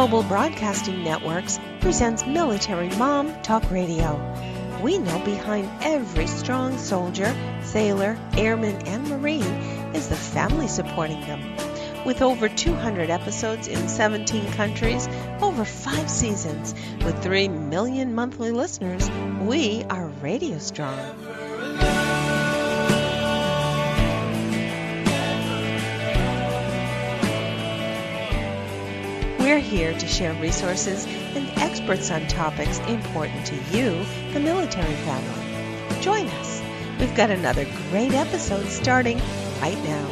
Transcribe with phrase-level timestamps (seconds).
[0.00, 4.16] Global Broadcasting Networks presents Military Mom Talk Radio.
[4.82, 9.42] We know behind every strong soldier, sailor, airman, and Marine
[9.94, 11.54] is the family supporting them.
[12.06, 15.06] With over 200 episodes in 17 countries,
[15.42, 19.10] over five seasons, with 3 million monthly listeners,
[19.42, 20.96] we are Radio Strong.
[29.50, 36.00] We're here to share resources and experts on topics important to you, the military family.
[36.00, 36.62] Join us.
[37.00, 39.18] We've got another great episode starting
[39.60, 40.06] right now.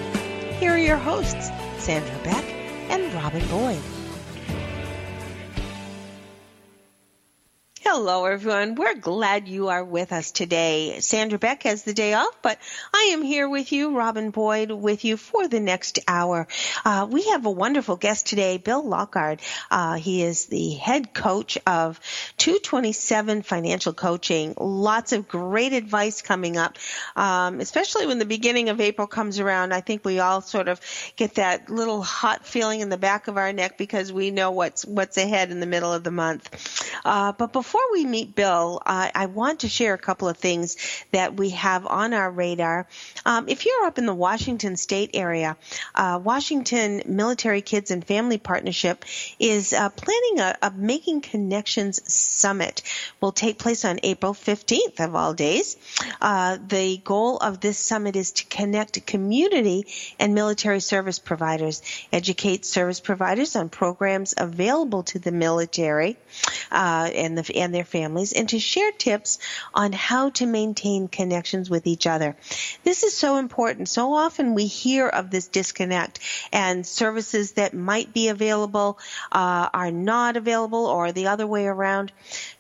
[0.59, 2.45] Here are your hosts, Sandra Beck
[2.91, 3.98] and Robin Boyd.
[8.01, 8.77] Hello, everyone.
[8.77, 11.01] We're glad you are with us today.
[11.01, 12.57] Sandra Beck has the day off, but
[12.95, 16.47] I am here with you, Robin Boyd, with you for the next hour.
[16.85, 19.41] Uh, we have a wonderful guest today, Bill Lockard.
[19.69, 21.99] Uh, he is the head coach of
[22.37, 24.55] 227 Financial Coaching.
[24.57, 26.79] Lots of great advice coming up,
[27.17, 29.75] um, especially when the beginning of April comes around.
[29.75, 30.81] I think we all sort of
[31.17, 34.85] get that little hot feeling in the back of our neck because we know what's
[34.85, 36.95] what's ahead in the middle of the month.
[37.05, 40.37] Uh, but before before we meet Bill, uh, I want to share a couple of
[40.37, 40.77] things
[41.13, 42.87] that we have on our radar.
[43.25, 45.57] Um, if you're up in the Washington State area,
[45.95, 49.05] uh, Washington Military Kids and Family Partnership
[49.39, 52.83] is uh, planning a, a, Making Connections Summit.
[53.21, 55.77] Will take place on April 15th of all days.
[56.21, 59.87] Uh, the goal of this summit is to connect community
[60.19, 66.17] and military service providers, educate service providers on programs available to the military
[66.71, 69.39] uh, and the and their families and to share tips
[69.73, 72.37] on how to maintain connections with each other.
[72.83, 73.89] This is so important.
[73.89, 76.19] So often we hear of this disconnect
[76.53, 78.99] and services that might be available
[79.31, 82.11] uh, are not available or the other way around.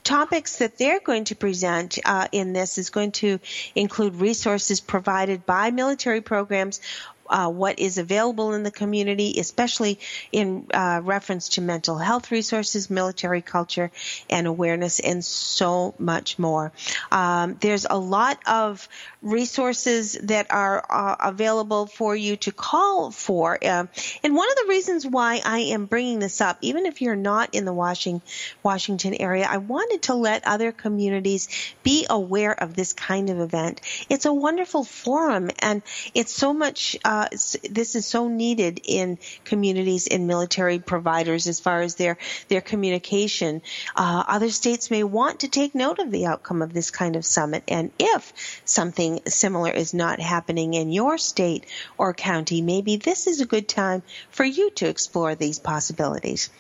[0.05, 3.41] Topics that they're going to present uh, in this is going to
[3.75, 6.81] include resources provided by military programs
[7.28, 9.99] uh, what is available in the community, especially
[10.33, 13.91] in uh, reference to mental health resources, military culture,
[14.31, 16.72] and awareness, and so much more.
[17.11, 18.88] Um, there's a lot of
[19.22, 23.59] resources that are uh, available for you to call for.
[23.62, 23.87] Uh,
[24.22, 27.55] and one of the reasons why I am bringing this up, even if you're not
[27.55, 28.22] in the Washington,
[28.62, 31.49] Washington area, I wanted to let other communities
[31.83, 33.81] be aware of this kind of event.
[34.09, 35.83] It's a wonderful forum, and
[36.15, 36.97] it's so much.
[37.05, 42.19] Uh, this is so needed in communities and military providers as far as their
[42.49, 43.62] their communication.
[43.97, 47.25] Uh, other states may want to take note of the outcome of this kind of
[47.25, 48.33] summit, and if
[48.65, 51.65] something similar is not happening in your state
[51.97, 56.50] or county, maybe this is a good time for you to explore these possibilities.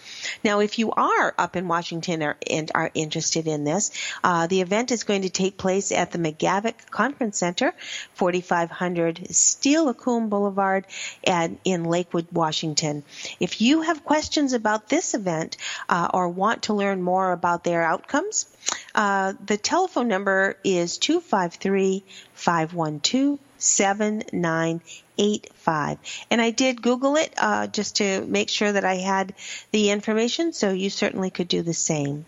[0.44, 3.90] Now, if you are up in Washington or, and are interested in this,
[4.24, 7.74] uh, the event is going to take place at the McGavick Conference Center,
[8.14, 10.47] 4500 Steilacoom Boulevard,
[11.24, 13.02] and in Lakewood, Washington.
[13.40, 15.56] If you have questions about this event
[15.88, 18.46] uh, or want to learn more about their outcomes,
[18.94, 22.04] uh, the telephone number is 253
[22.34, 25.98] 512 7985.
[26.30, 29.34] And I did Google it uh, just to make sure that I had
[29.72, 32.24] the information, so you certainly could do the same.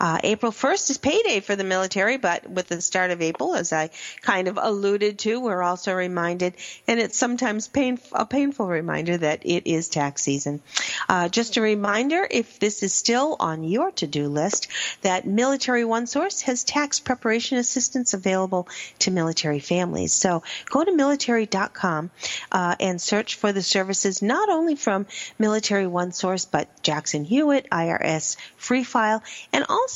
[0.00, 3.72] Uh, April 1st is payday for the military, but with the start of April, as
[3.72, 3.90] I
[4.22, 6.54] kind of alluded to, we're also reminded,
[6.86, 10.60] and it's sometimes pain, a painful reminder that it is tax season.
[11.08, 14.68] Uh, just a reminder, if this is still on your to-do list,
[15.02, 18.68] that Military One Source has tax preparation assistance available
[19.00, 20.12] to military families.
[20.12, 22.10] So go to military.com
[22.52, 25.06] uh, and search for the services not only from
[25.38, 29.22] Military One Source, but Jackson Hewitt, IRS Free File,
[29.52, 29.87] and also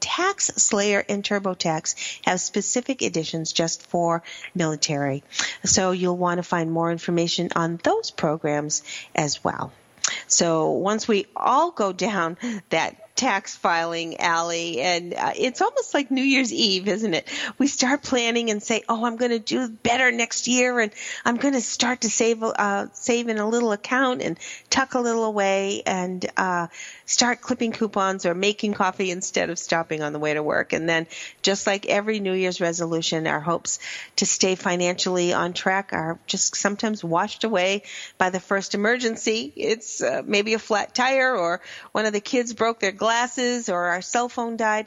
[0.00, 4.22] TaxSlayer and TurboTax have specific editions just for
[4.54, 5.22] military.
[5.64, 8.82] So you'll want to find more information on those programs
[9.14, 9.72] as well.
[10.26, 12.36] So once we all go down
[12.70, 17.28] that tax filing alley and uh, it's almost like new year's eve isn't it?
[17.58, 20.90] We start planning and say oh i'm going to do better next year and
[21.26, 24.38] i'm going to start to save uh, save in a little account and
[24.70, 26.68] tuck a little away and uh,
[27.10, 30.72] start clipping coupons or making coffee instead of stopping on the way to work.
[30.72, 31.08] And then
[31.42, 33.80] just like every new year's resolution our hopes
[34.16, 37.82] to stay financially on track are just sometimes washed away
[38.16, 39.52] by the first emergency.
[39.56, 43.68] It's uh, maybe a flat tire or one of the kids broke their glass glasses
[43.68, 44.86] or our cell phone died.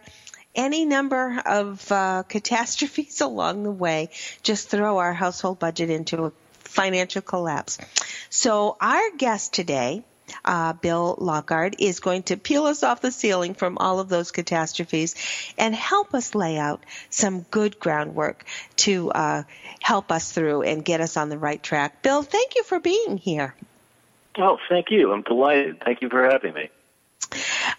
[0.55, 4.11] Any number of uh, catastrophes along the way
[4.43, 7.77] just throw our household budget into a financial collapse.
[8.29, 10.05] So our guest today
[10.45, 14.31] uh, Bill Lockard, is going to peel us off the ceiling from all of those
[14.31, 15.15] catastrophes
[15.57, 18.45] and help us lay out some good groundwork
[18.77, 19.43] to uh,
[19.81, 22.01] help us through and get us on the right track.
[22.01, 23.53] Bill, thank you for being here.
[24.37, 25.11] Oh, thank you.
[25.11, 25.81] I'm delighted.
[25.81, 26.69] Thank you for having me.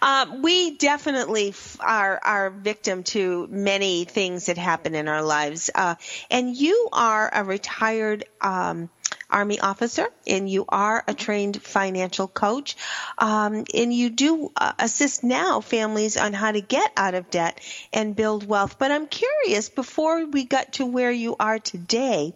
[0.03, 5.95] Uh, we definitely are are victim to many things that happen in our lives, uh,
[6.31, 8.91] and you are a retired um,
[9.31, 12.77] Army officer, and you are a trained financial coach,
[13.19, 17.61] um, and you do uh, assist now families on how to get out of debt
[17.93, 18.79] and build wealth.
[18.79, 22.35] But I'm curious, before we got to where you are today,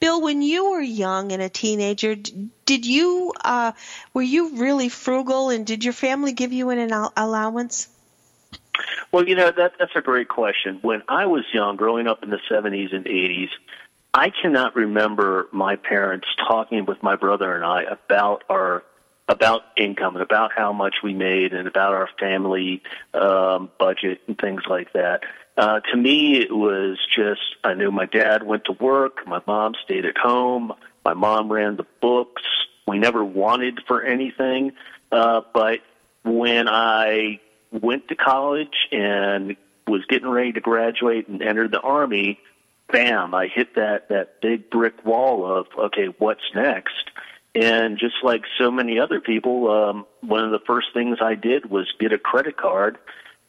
[0.00, 3.72] Bill, when you were young and a teenager, did you uh,
[4.12, 7.88] were you really frugal, and did your family give you an allowance?
[9.12, 10.78] Well, you know that that's a great question.
[10.82, 13.48] When I was young, growing up in the 70s and 80s,
[14.16, 18.82] I cannot remember my parents talking with my brother and I about our
[19.28, 22.82] about income and about how much we made and about our family
[23.12, 25.24] um, budget and things like that.
[25.58, 29.74] Uh, to me, it was just I knew my dad went to work, my mom
[29.84, 30.72] stayed at home,
[31.04, 32.42] my mom ran the books.
[32.86, 34.72] We never wanted for anything,
[35.12, 35.80] uh, but
[36.24, 37.40] when I
[37.70, 42.40] went to college and was getting ready to graduate and enter the army,
[42.90, 47.10] bam, I hit that that big brick wall of okay, what's next?
[47.54, 51.70] And just like so many other people, um, one of the first things I did
[51.70, 52.98] was get a credit card.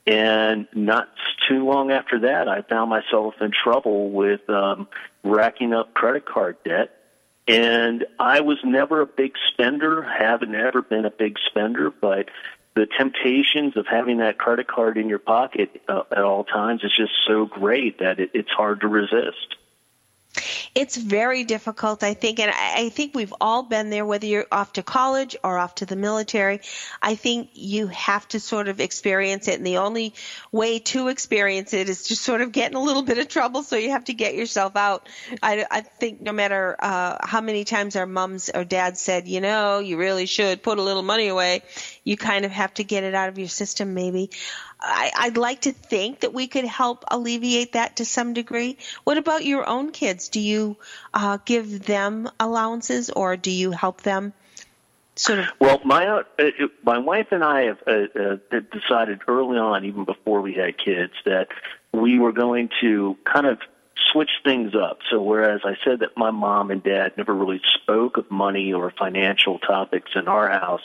[0.06, 1.10] And not
[1.50, 4.88] too long after that, I found myself in trouble with um,
[5.24, 6.94] racking up credit card debt.
[7.50, 12.30] And I was never a big spender, haven't ever been a big spender, but
[12.78, 16.96] the temptations of having that credit card in your pocket uh, at all times is
[16.96, 19.56] just so great that it, it's hard to resist.
[20.78, 24.74] It's very difficult, I think, and I think we've all been there, whether you're off
[24.74, 26.62] to college or off to the military.
[27.02, 30.14] I think you have to sort of experience it, and the only
[30.52, 33.64] way to experience it is just sort of get in a little bit of trouble,
[33.64, 35.10] so you have to get yourself out.
[35.42, 39.42] I, I think no matter uh, how many times our mums or dads said, you
[39.42, 41.64] know, you really should put a little money away,
[42.04, 44.30] you kind of have to get it out of your system, maybe.
[44.80, 48.78] I, I'd like to think that we could help alleviate that to some degree.
[49.04, 50.30] What about your own kids?
[50.30, 50.78] Do you
[51.14, 54.34] uh, give them allowances, or do you help them?
[55.16, 55.46] Sort of.
[55.60, 56.24] Well, my uh,
[56.84, 61.14] my wife and I have uh, uh, decided early on, even before we had kids,
[61.26, 61.48] that
[61.92, 63.60] we were going to kind of
[64.12, 65.00] switch things up.
[65.10, 68.92] So whereas I said that my mom and dad never really spoke of money or
[68.92, 70.82] financial topics in our house,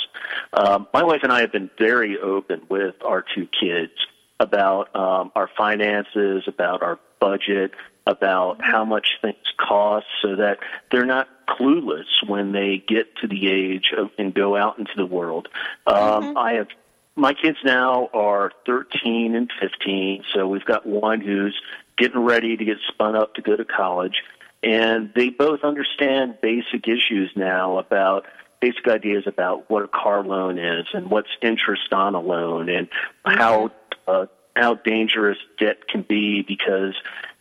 [0.53, 3.93] um, my wife and I have been very open with our two kids
[4.41, 7.73] about um, our finances, about our budget,
[8.07, 10.59] about how much things cost, so that
[10.91, 15.07] they're not clueless when they get to the age of and go out into the
[15.07, 15.49] world.
[15.87, 16.39] Um, mm-hmm.
[16.39, 16.69] I have
[17.15, 21.61] my kids now are 13 and 15, so we've got one who's
[22.03, 24.25] getting ready to get spun up to go to college.
[24.61, 28.27] And they both understand basic issues now about
[28.61, 32.89] basic ideas about what a car loan is and what's interest on a loan and
[33.25, 33.71] how
[34.09, 34.27] uh,
[34.57, 36.95] how dangerous debt can be because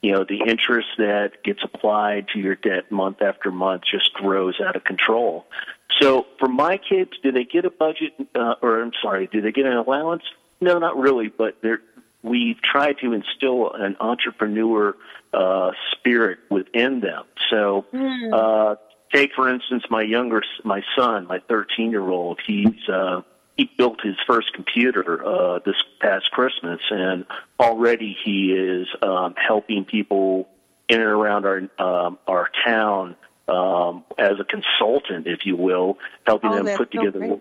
[0.03, 4.61] you know the interest that gets applied to your debt month after month just grows
[4.63, 5.45] out of control.
[5.99, 9.51] So for my kids, do they get a budget uh, or I'm sorry, do they
[9.51, 10.23] get an allowance?
[10.59, 11.81] No, not really, but they're
[12.23, 14.95] we've tried to instill an entrepreneur
[15.33, 17.23] uh, spirit within them.
[17.49, 18.33] So, mm.
[18.33, 18.75] uh,
[19.13, 22.39] take for instance my younger, my son, my 13 year old.
[22.45, 23.21] He's uh,
[23.57, 27.25] he built his first computer uh, this past Christmas, and
[27.59, 30.47] already he is um, helping people
[30.89, 33.15] in and around our um, our town
[33.47, 37.39] um, as a consultant, if you will, helping oh, them put together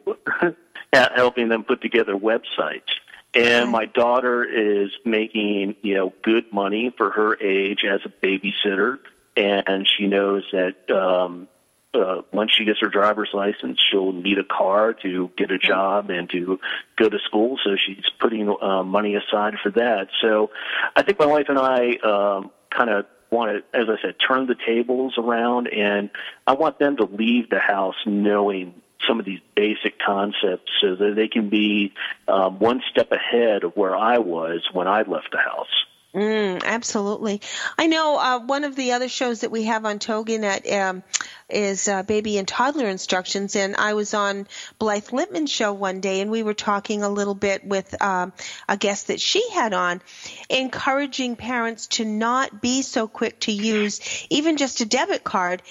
[0.93, 2.91] helping them put together websites.
[3.35, 8.99] And my daughter is making, you know, good money for her age as a babysitter.
[9.37, 11.49] And she knows that, um,
[11.93, 16.11] uh, once she gets her driver's license, she'll need a car to get a job
[16.11, 16.61] and to
[16.97, 17.59] go to school.
[17.65, 20.09] So she's putting uh, money aside for that.
[20.21, 20.51] So
[20.95, 24.47] I think my wife and I um, kind of want to, as I said, turn
[24.47, 26.11] the tables around, and
[26.47, 28.75] I want them to leave the house knowing
[29.07, 31.92] some of these basic concepts so that they can be
[32.28, 35.85] um, one step ahead of where I was when I left the house.
[36.14, 37.40] Mm, absolutely.
[37.78, 41.04] I know uh, one of the other shows that we have on TogiNet um,
[41.49, 44.49] is uh, baby and toddler instructions, and I was on
[44.80, 48.33] Blythe Lipman's show one day, and we were talking a little bit with um,
[48.69, 50.02] a guest that she had on,
[50.49, 55.62] encouraging parents to not be so quick to use even just a debit card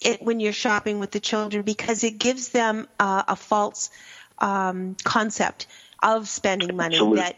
[0.00, 3.90] it, when you're shopping with the children because it gives them uh, a false
[4.38, 5.66] um, concept
[6.02, 7.20] of spending money Absolutely.
[7.20, 7.36] that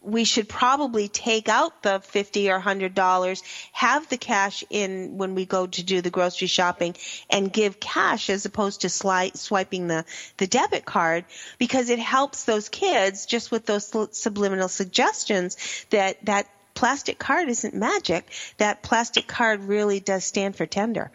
[0.00, 5.34] we should probably take out the 50 or 100 dollars have the cash in when
[5.34, 6.94] we go to do the grocery shopping
[7.28, 10.04] and give cash as opposed to sli- swiping the
[10.36, 11.24] the debit card
[11.58, 15.56] because it helps those kids just with those subliminal suggestions
[15.90, 18.24] that that plastic card isn't magic
[18.58, 21.10] that plastic card really does stand for tender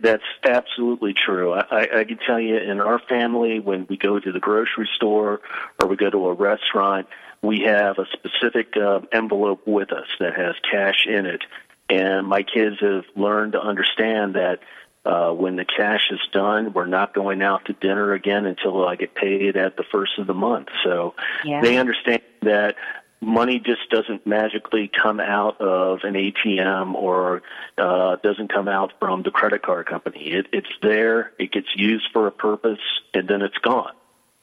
[0.00, 1.52] that's absolutely true.
[1.54, 5.40] I, I can tell you in our family, when we go to the grocery store
[5.80, 7.06] or we go to a restaurant,
[7.42, 11.42] we have a specific uh, envelope with us that has cash in it.
[11.90, 14.60] And my kids have learned to understand that
[15.04, 18.96] uh, when the cash is done, we're not going out to dinner again until I
[18.96, 20.68] get paid at the first of the month.
[20.84, 21.60] So yeah.
[21.60, 22.76] they understand that
[23.22, 27.42] money just doesn't magically come out of an ATM or
[27.78, 30.32] uh, doesn't come out from the credit card company.
[30.32, 32.80] It, it's there, it gets used for a purpose,
[33.14, 33.92] and then it's gone.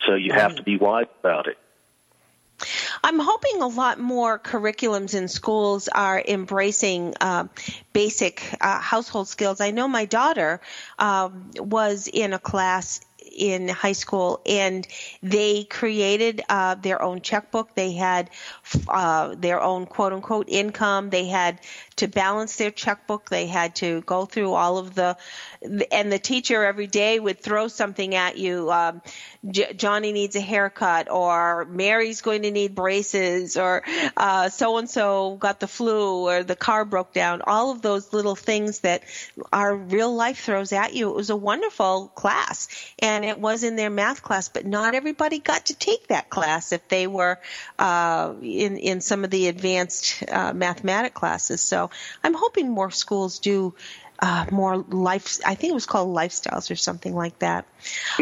[0.07, 1.57] So you have to be wise about it.
[3.03, 7.47] I'm hoping a lot more curriculums in schools are embracing uh,
[7.93, 9.61] basic uh, household skills.
[9.61, 10.59] I know my daughter
[10.97, 13.01] um, was in a class
[13.35, 14.87] in high school, and
[15.21, 17.73] they created uh, their own checkbook.
[17.75, 18.29] They had
[18.87, 21.09] uh, their own quote unquote income.
[21.09, 21.59] They had
[21.97, 23.29] to balance their checkbook.
[23.29, 25.17] They had to go through all of the,
[25.91, 28.71] and the teacher every day would throw something at you.
[28.71, 29.01] Um,
[29.49, 33.83] J- Johnny needs a haircut, or Mary's going to need braces, or
[34.49, 37.41] so and so got the flu, or the car broke down.
[37.45, 39.03] All of those little things that
[39.51, 41.09] our real life throws at you.
[41.09, 42.67] It was a wonderful class,
[42.99, 46.71] and it was in their math class, but not everybody got to take that class
[46.71, 47.39] if they were
[47.77, 51.61] uh, in in some of the advanced uh, mathematic classes.
[51.61, 51.89] So
[52.23, 53.73] I'm hoping more schools do
[54.21, 55.39] uh, more life.
[55.45, 57.65] I think it was called lifestyles or something like that.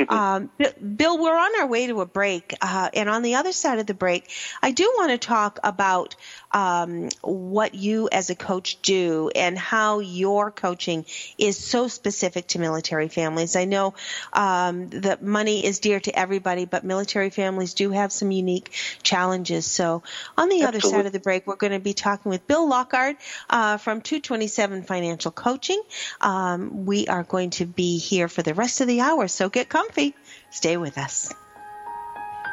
[0.10, 0.50] um,
[0.96, 3.88] Bill, we're on our way to a break, uh, and on the other side of
[3.88, 4.30] the break,
[4.62, 6.16] I do want to talk about
[6.52, 11.06] um, what you as a coach do and how your coaching
[11.38, 13.56] is so specific to military families.
[13.56, 13.94] I know
[14.34, 18.72] um, that money is dear to everybody, but military families do have some unique
[19.04, 19.66] challenges.
[19.66, 20.04] So,
[20.38, 20.68] on the Absolutely.
[20.68, 23.18] other side of the break, we're going to be talking with Bill Lockard
[23.50, 25.82] uh, from 227 Financial Coaching.
[26.22, 29.70] Um, we are going to be here for the rest of the hour, so get
[29.70, 30.16] comfy.
[30.50, 31.34] Stay with us.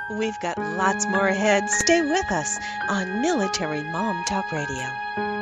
[0.09, 1.71] We've got lots more ahead.
[1.71, 5.34] Stay with us on Military Mom Talk Radio.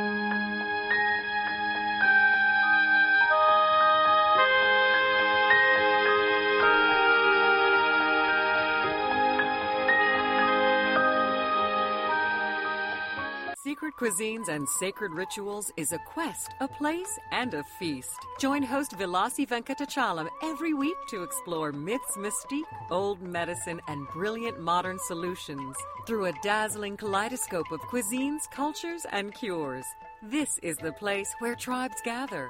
[14.03, 18.19] Cuisines and Sacred Rituals is a quest, a place, and a feast.
[18.37, 24.99] Join host Vilasi Venkatachalam every week to explore myths, mystique, old medicine, and brilliant modern
[25.07, 29.85] solutions through a dazzling kaleidoscope of cuisines, cultures, and cures.
[30.21, 32.49] This is the place where tribes gather,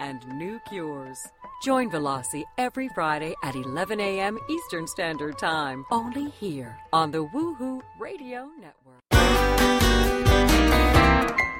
[0.00, 1.18] and new cures.
[1.62, 4.38] Join Velasi every Friday at 11 a.m.
[4.48, 9.02] Eastern Standard Time, only here on the Woohoo Radio Network.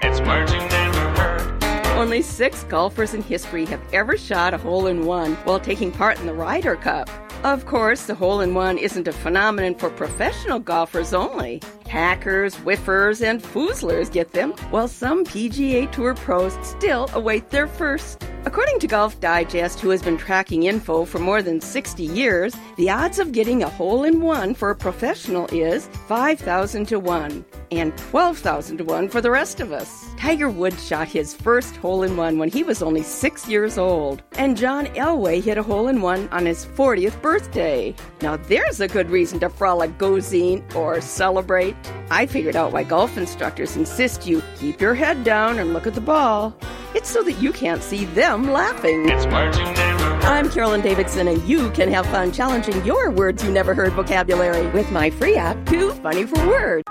[0.03, 1.63] It's merging never hurt.
[1.97, 6.19] Only six golfers in history have ever shot a hole in one while taking part
[6.19, 7.09] in the Ryder Cup.
[7.45, 11.61] Of course, the hole in one isn't a phenomenon for professional golfers only.
[11.93, 18.27] Hackers, whiffers, and foozlers get them, while some PGA Tour pros still await their first.
[18.47, 22.89] According to Golf Digest, who has been tracking info for more than 60 years, the
[22.89, 27.97] odds of getting a hole in one for a professional is 5,000 to 1 and
[27.97, 30.07] 12,000 to 1 for the rest of us.
[30.17, 34.23] Tiger Woods shot his first hole in one when he was only six years old,
[34.33, 37.95] and John Elway hit a hole in one on his 40th birthday.
[38.21, 41.77] Now there's a good reason to frolic, go zine, or celebrate.
[42.11, 45.95] I figured out why golf instructors insist you keep your head down and look at
[45.95, 46.55] the ball.
[46.95, 49.09] It's so that you can't see them laughing.
[49.09, 50.25] It's words you never heard.
[50.25, 54.67] I'm Carolyn Davidson, and you can have fun challenging your words you never heard vocabulary
[54.73, 56.85] with my free app, Too Funny for Words.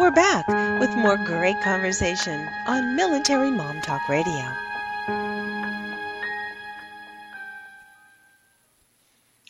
[0.00, 0.48] We're back
[0.80, 4.63] with more great conversation on Military Mom Talk Radio.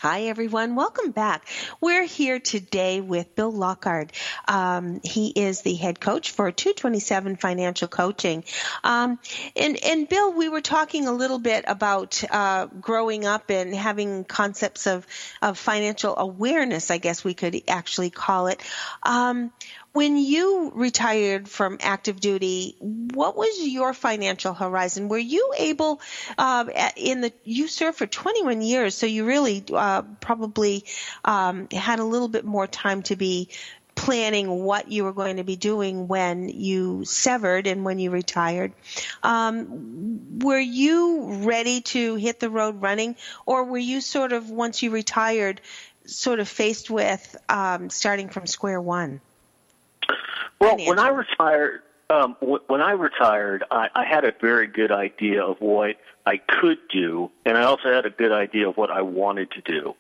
[0.04, 0.76] Hi, everyone.
[0.76, 1.49] Welcome back.
[1.80, 4.12] We're here today with Bill Lockard.
[4.46, 8.44] Um, he is the head coach for 227 Financial Coaching.
[8.84, 9.18] Um,
[9.56, 14.25] and, and Bill, we were talking a little bit about uh, growing up and having
[14.25, 15.06] concepts of,
[15.40, 18.61] of financial awareness, I guess we could actually call it.
[19.04, 19.52] Um,
[19.94, 25.08] when you retired from active duty, what was your financial horizon?
[25.08, 26.00] Were you able,
[26.36, 26.64] uh,
[26.96, 30.84] in the you served for 21 years, so you really uh, probably
[31.24, 33.50] um, had a little bit more time to be
[33.94, 38.72] planning what you were going to be doing when you severed and when you retired.
[39.22, 43.14] Um, were you ready to hit the road running,
[43.46, 45.60] or were you sort of once you retired,
[46.04, 49.20] sort of faced with um, starting from square one?
[50.61, 54.92] Well, when I retired, um, w- when I retired, I, I had a very good
[54.92, 55.96] idea of what
[56.26, 59.61] I could do, and I also had a good idea of what I wanted to
[59.61, 59.94] do.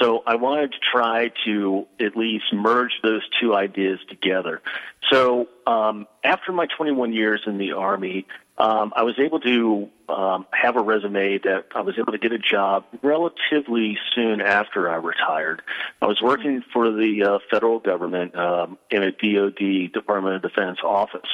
[0.00, 4.62] So I wanted to try to at least merge those two ideas together.
[5.10, 8.26] So um, after my 21 years in the Army,
[8.58, 12.32] um, I was able to um, have a resume that I was able to get
[12.32, 15.62] a job relatively soon after I retired.
[16.02, 20.78] I was working for the uh, federal government um, in a DoD Department of Defense
[20.82, 21.28] office.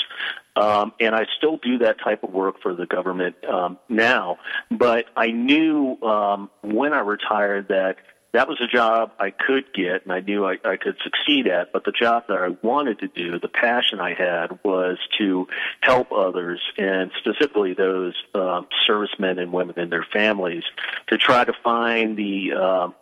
[0.57, 4.39] Um, and I still do that type of work for the government um, now.
[4.71, 7.97] But I knew um, when I retired that
[8.35, 11.73] that was a job I could get and I knew I, I could succeed at,
[11.73, 15.47] but the job that I wanted to do, the passion I had was to
[15.81, 20.65] help others and specifically those um, servicemen and women and their families
[21.09, 22.95] to try to find the um,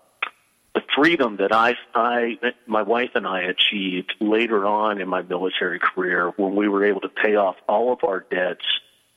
[0.74, 5.78] the freedom that I, I, my wife and I achieved later on in my military
[5.78, 8.64] career when we were able to pay off all of our debts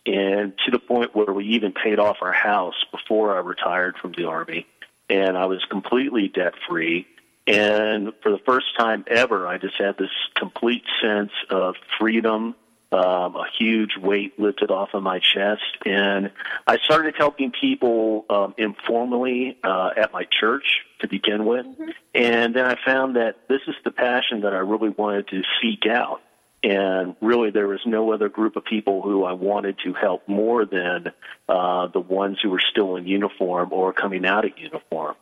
[0.05, 4.11] and to the point where we even paid off our house before I retired from
[4.17, 4.67] the Army
[5.09, 7.07] and I was completely debt free.
[7.47, 12.55] And for the first time ever, I just had this complete sense of freedom,
[12.91, 15.61] um, a huge weight lifted off of my chest.
[15.85, 16.31] And
[16.65, 21.67] I started helping people um, informally uh, at my church to begin with.
[22.15, 25.85] And then I found that this is the passion that I really wanted to seek
[25.85, 26.21] out.
[26.65, 30.65] And really, there was no other group of people who I wanted to help more
[30.65, 31.11] than
[31.47, 35.15] uh, the ones who were still in uniform or coming out of uniform.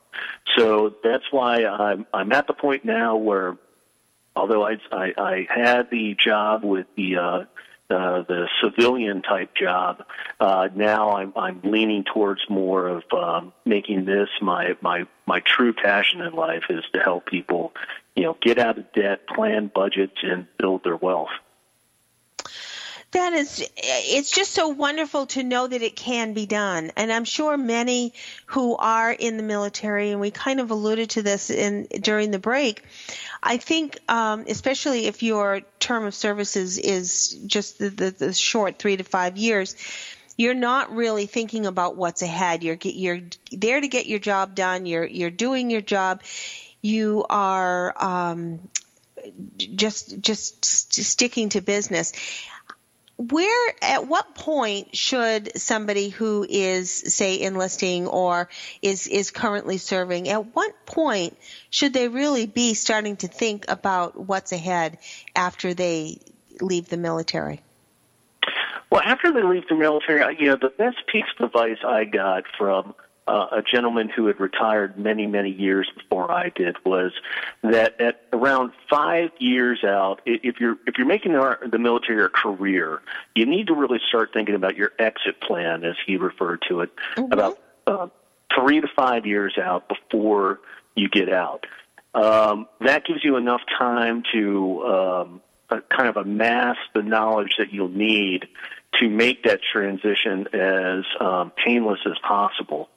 [0.56, 3.58] So that's why I'm I'm at the point now where,
[4.38, 7.39] although I I, I had the job with the uh,
[7.89, 10.06] uh, the civilian type job,
[10.39, 15.73] uh, now I'm I'm leaning towards more of um, making this my my my true
[15.73, 17.73] passion in life is to help people,
[18.15, 21.30] you know, get out of debt, plan budgets, and build their wealth.
[23.12, 26.91] That is, it's just so wonderful to know that it can be done.
[26.97, 28.13] And I'm sure many
[28.47, 32.39] who are in the military, and we kind of alluded to this in during the
[32.39, 32.84] break.
[33.41, 38.80] I think, um, especially if your term of services is just the, the, the short
[38.80, 39.76] three to five years,
[40.36, 42.63] you're not really thinking about what's ahead.
[42.63, 43.19] You're you're
[43.52, 44.88] there to get your job done.
[44.88, 46.23] You're you're doing your job.
[46.84, 48.60] You are um,
[49.58, 52.13] just just st- sticking to business.
[53.15, 58.50] Where at what point should somebody who is say enlisting or
[58.82, 61.38] is is currently serving at what point
[61.69, 64.98] should they really be starting to think about what's ahead
[65.36, 66.19] after they
[66.60, 67.62] leave the military?
[68.89, 72.43] Well, after they leave the military, you know, the best piece of advice I got
[72.58, 72.93] from
[73.28, 77.14] uh, a gentleman who had retired many, many years before I did was
[77.62, 82.30] that at around five years out, if you're if you're making the the military a
[82.30, 83.02] career,
[83.36, 86.90] you need to really start thinking about your exit plan, as he referred to it,
[87.18, 88.08] about uh,
[88.54, 90.60] three to five years out before
[90.96, 91.66] you get out.
[92.14, 97.74] Um, that gives you enough time to um, uh, kind of amass the knowledge that
[97.74, 98.48] you'll need
[99.00, 102.90] to make that transition as um, painless as possible.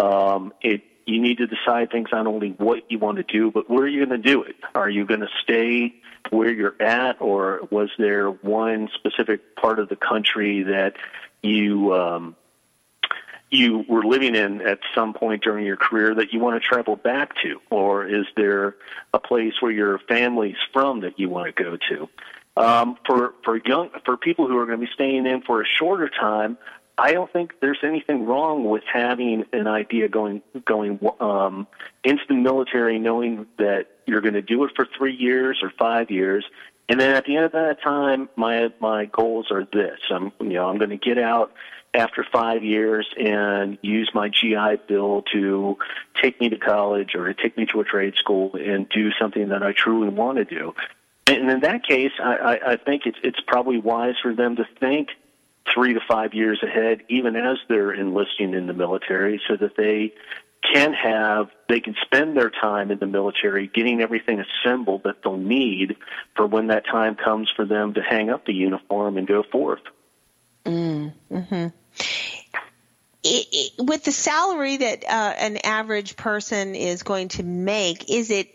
[0.00, 3.68] Um, it you need to decide things not only what you want to do, but
[3.68, 4.56] where are you going to do it.
[4.74, 5.94] Are you going to stay
[6.30, 10.94] where you're at, or was there one specific part of the country that
[11.42, 12.36] you um,
[13.50, 16.94] you were living in at some point during your career that you want to travel
[16.96, 18.76] back to, or is there
[19.12, 22.08] a place where your family's from that you want to go to?
[22.56, 25.66] Um, for for young for people who are going to be staying in for a
[25.66, 26.58] shorter time,
[27.00, 31.66] I don't think there's anything wrong with having an idea going going um,
[32.04, 36.10] into the military, knowing that you're going to do it for three years or five
[36.10, 36.44] years,
[36.90, 40.50] and then at the end of that time, my my goals are this: I'm you
[40.50, 41.54] know I'm going to get out
[41.94, 45.78] after five years and use my GI Bill to
[46.20, 49.48] take me to college or to take me to a trade school and do something
[49.48, 50.74] that I truly want to do.
[51.26, 54.66] And in that case, I, I, I think it's it's probably wise for them to
[54.78, 55.08] think
[55.72, 60.12] three to five years ahead, even as they're enlisting in the military, so that they
[60.74, 65.38] can have they can spend their time in the military getting everything assembled that they'll
[65.38, 65.96] need
[66.36, 69.80] for when that time comes for them to hang up the uniform and go forth.
[70.66, 71.68] Mm, hmm
[73.22, 78.30] it, it, with the salary that uh, an average person is going to make, is
[78.30, 78.48] it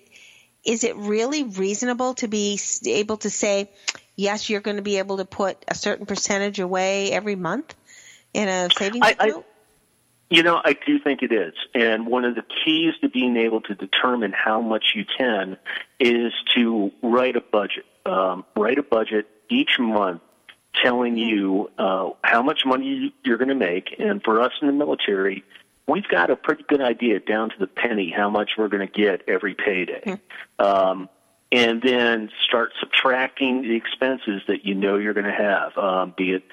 [0.63, 3.69] is it really reasonable to be able to say,
[4.15, 7.75] yes, you're going to be able to put a certain percentage away every month
[8.33, 9.45] in a savings account?
[10.29, 11.53] You know, I do think it is.
[11.75, 15.57] And one of the keys to being able to determine how much you can
[15.99, 17.85] is to write a budget.
[18.05, 20.21] Um, write a budget each month
[20.83, 23.95] telling you uh, how much money you're going to make.
[23.99, 25.43] And for us in the military,
[25.87, 28.93] we've got a pretty good idea down to the penny how much we're going to
[28.93, 30.01] get every payday.
[30.05, 30.65] Mm-hmm.
[30.65, 31.09] Um,
[31.51, 36.31] and then start subtracting the expenses that you know you're going to have, um, be
[36.31, 36.43] it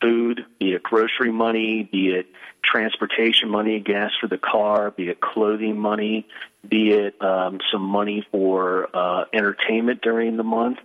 [0.00, 2.26] food, be it grocery money, be it
[2.62, 6.26] transportation money, gas for the car, be it clothing money,
[6.68, 10.78] be it um, some money for uh, entertainment during the month.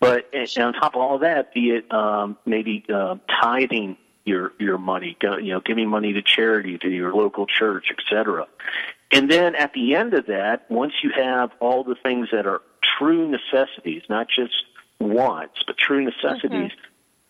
[0.00, 5.16] But on top of all that, be it um, maybe uh, tithing your your money,
[5.22, 8.46] you know, giving money to charity, to your local church, etc.
[9.12, 12.62] And then at the end of that, once you have all the things that are
[12.98, 14.54] true necessities, not just
[14.98, 16.72] wants, but true necessities,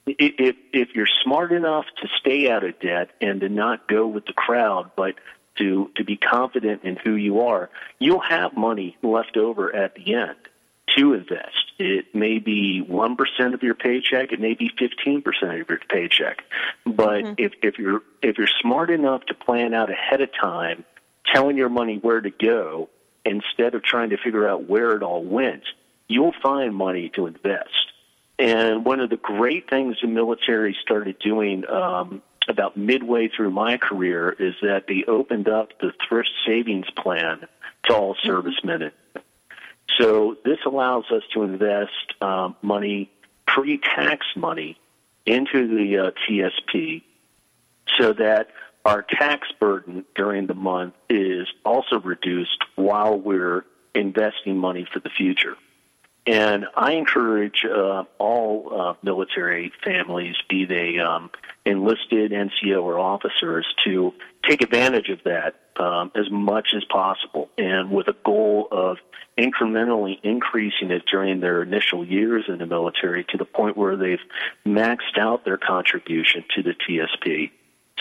[0.06, 0.12] mm-hmm.
[0.18, 4.26] if if you're smart enough to stay out of debt and to not go with
[4.26, 5.14] the crowd, but
[5.58, 10.14] to to be confident in who you are, you'll have money left over at the
[10.14, 10.36] end
[10.96, 11.72] to invest.
[11.78, 16.42] It may be 1% of your paycheck, it may be 15% of your paycheck.
[16.84, 17.34] But mm-hmm.
[17.38, 20.84] if, if you're if you're smart enough to plan out ahead of time,
[21.32, 22.88] telling your money where to go
[23.24, 25.62] instead of trying to figure out where it all went,
[26.08, 27.68] you'll find money to invest.
[28.38, 33.76] And one of the great things the military started doing um, about midway through my
[33.76, 37.46] career is that they opened up the thrift savings plan
[37.86, 38.92] to all servicemen
[40.00, 43.10] so this allows us to invest um, money,
[43.46, 44.78] pre-tax money,
[45.26, 47.02] into the uh, TSP,
[47.98, 48.48] so that
[48.84, 53.64] our tax burden during the month is also reduced while we're
[53.94, 55.56] investing money for the future.
[56.26, 61.30] And I encourage uh, all uh, military families, be they um,
[61.64, 64.12] enlisted, NCO, or officers, to
[64.46, 68.98] take advantage of that um, as much as possible, and with a goal of
[69.38, 74.20] incrementally increasing it during their initial years in the military to the point where they've
[74.66, 77.50] maxed out their contribution to the TSP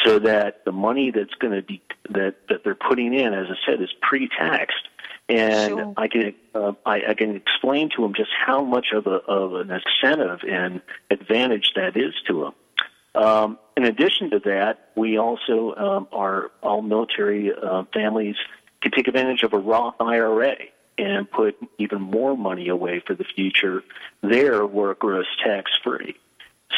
[0.04, 3.56] so that the money that's going to be that that they're putting in as I
[3.66, 4.88] said is pre-taxed
[5.30, 5.94] and sure.
[5.96, 9.54] I can uh, I, I can explain to them just how much of a of
[9.56, 10.82] an incentive and
[11.12, 13.24] advantage that is to them.
[13.24, 18.36] Um, in addition to that, we also um, are all military uh, families
[18.82, 20.56] can take advantage of a Roth IRA
[20.98, 23.84] and put even more money away for the future
[24.22, 26.16] there where it grows tax free.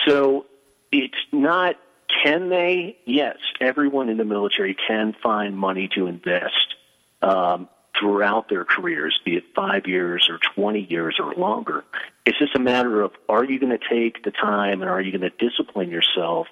[0.07, 0.45] So
[0.91, 1.75] it's not
[2.23, 2.97] can they?
[3.05, 6.75] Yes, everyone in the military can find money to invest
[7.21, 7.69] um,
[7.99, 11.83] throughout their careers, be it five years or 20 years or longer.
[12.25, 15.17] It's just a matter of are you going to take the time and are you
[15.17, 16.47] going to discipline yourself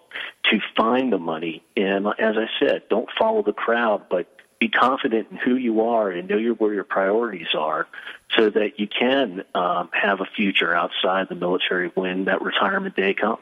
[0.51, 1.63] to find the money?
[1.75, 4.27] And as I said, don't follow the crowd, but
[4.59, 7.87] be confident in who you are and know your, where your priorities are
[8.35, 13.13] so that you can um, have a future outside the military when that retirement day
[13.13, 13.39] comes.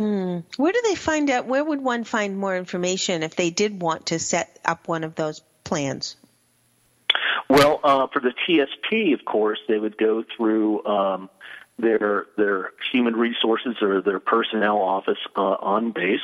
[0.00, 0.38] Hmm.
[0.56, 1.44] Where do they find out?
[1.44, 5.14] Where would one find more information if they did want to set up one of
[5.14, 6.16] those plans?
[7.50, 11.28] Well, uh, for the TSP, of course, they would go through um,
[11.78, 16.20] their their human resources or their personnel office uh, on base.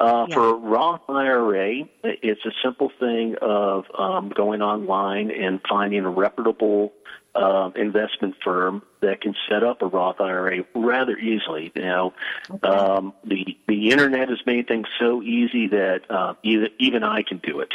[0.00, 0.34] Uh, Yeah.
[0.34, 6.92] For Roth IRA, it's a simple thing of um, going online and finding a reputable
[7.34, 11.72] uh, investment firm that can set up a Roth IRA rather easily.
[11.74, 12.14] You know,
[12.62, 17.38] um, the the internet has made things so easy that uh, even, even I can
[17.38, 17.72] do it.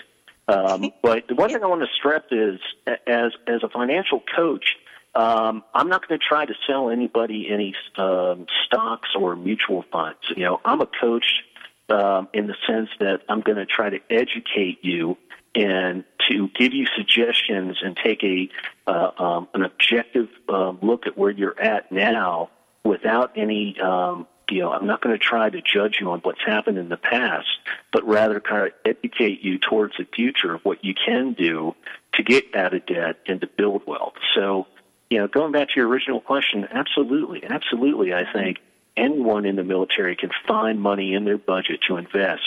[0.48, 2.60] Um, but the one thing I want to stress is,
[3.06, 4.78] as as a financial coach,
[5.16, 10.20] um, I'm not going to try to sell anybody any um, stocks or mutual funds.
[10.36, 11.44] You know, I'm a coach
[11.90, 15.18] um, in the sense that I'm going to try to educate you
[15.58, 18.48] and to give you suggestions and take a
[18.86, 22.50] uh, um, an objective um, look at where you're at now
[22.86, 23.78] without any.
[23.82, 26.88] Um, you know, I'm not going to try to judge you on what's happened in
[26.88, 27.48] the past,
[27.92, 31.76] but rather kind of educate you towards the future of what you can do
[32.14, 34.14] to get out of debt and to build wealth.
[34.34, 34.66] So,
[35.10, 38.60] you know, going back to your original question, absolutely, absolutely, I think
[38.96, 42.44] anyone in the military can find money in their budget to invest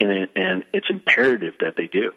[0.00, 2.10] in it, and it's imperative that they do.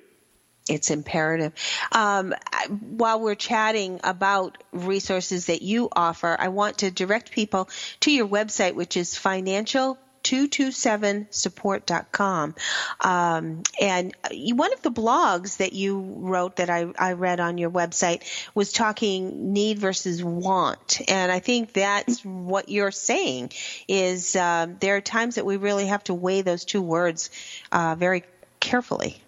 [0.69, 1.53] It's imperative.
[1.91, 2.33] Um,
[2.69, 7.69] while we're chatting about resources that you offer, I want to direct people
[8.01, 9.97] to your website, which is financial.
[10.27, 12.55] 227support.com.
[12.99, 14.13] Um, and
[14.53, 18.73] one of the blogs that you wrote that I, I read on your website was
[18.73, 20.99] talking need versus want.
[21.07, 23.53] And I think that's what you're saying
[23.87, 27.29] is um, there are times that we really have to weigh those two words
[27.71, 28.25] uh, very
[28.59, 29.21] carefully.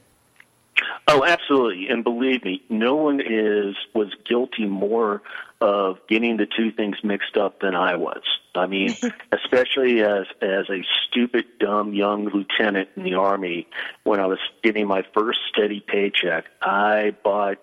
[1.07, 1.87] Oh, absolutely.
[1.89, 5.21] And believe me, no one is was guilty more
[5.61, 8.21] of getting the two things mixed up than I was.
[8.55, 8.95] I mean,
[9.31, 13.67] especially as as a stupid, dumb young lieutenant in the army,
[14.03, 17.57] when I was getting my first steady paycheck, I bought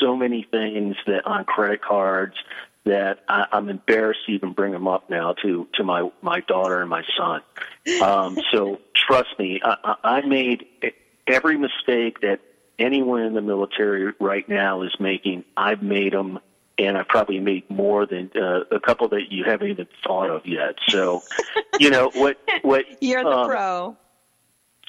[0.00, 2.36] so many things that on credit cards
[2.84, 6.80] that I, I'm embarrassed to even bring them up now to to my my daughter
[6.80, 7.40] and my son.
[8.00, 10.66] Um, so trust me, I, I I made
[11.26, 12.38] every mistake that
[12.78, 15.44] anyone in the military right now is making.
[15.56, 16.38] I've made them,
[16.78, 20.46] and I probably made more than uh, a couple that you haven't even thought of
[20.46, 20.76] yet.
[20.88, 21.22] So,
[21.80, 22.38] you know what?
[22.62, 23.96] What You're the um, pro.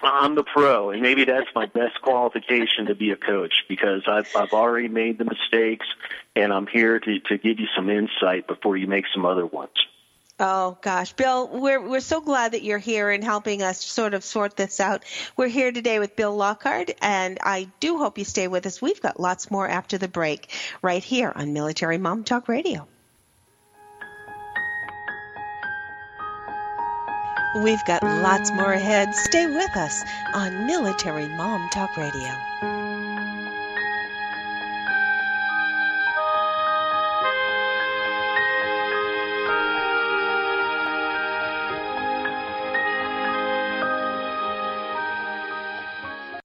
[0.02, 4.28] I'm the pro, and maybe that's my best qualification to be a coach because I've
[4.36, 5.86] I've already made the mistakes,
[6.36, 9.72] and I'm here to to give you some insight before you make some other ones.
[10.40, 14.24] Oh gosh, Bill, we're we're so glad that you're here and helping us sort of
[14.24, 15.04] sort this out.
[15.38, 18.82] We're here today with Bill Lockard, and I do hope you stay with us.
[18.82, 22.88] We've got lots more after the break, right here on Military Mom Talk Radio.
[27.64, 29.14] We've got lots more ahead.
[29.14, 32.73] Stay with us on Military Mom Talk Radio.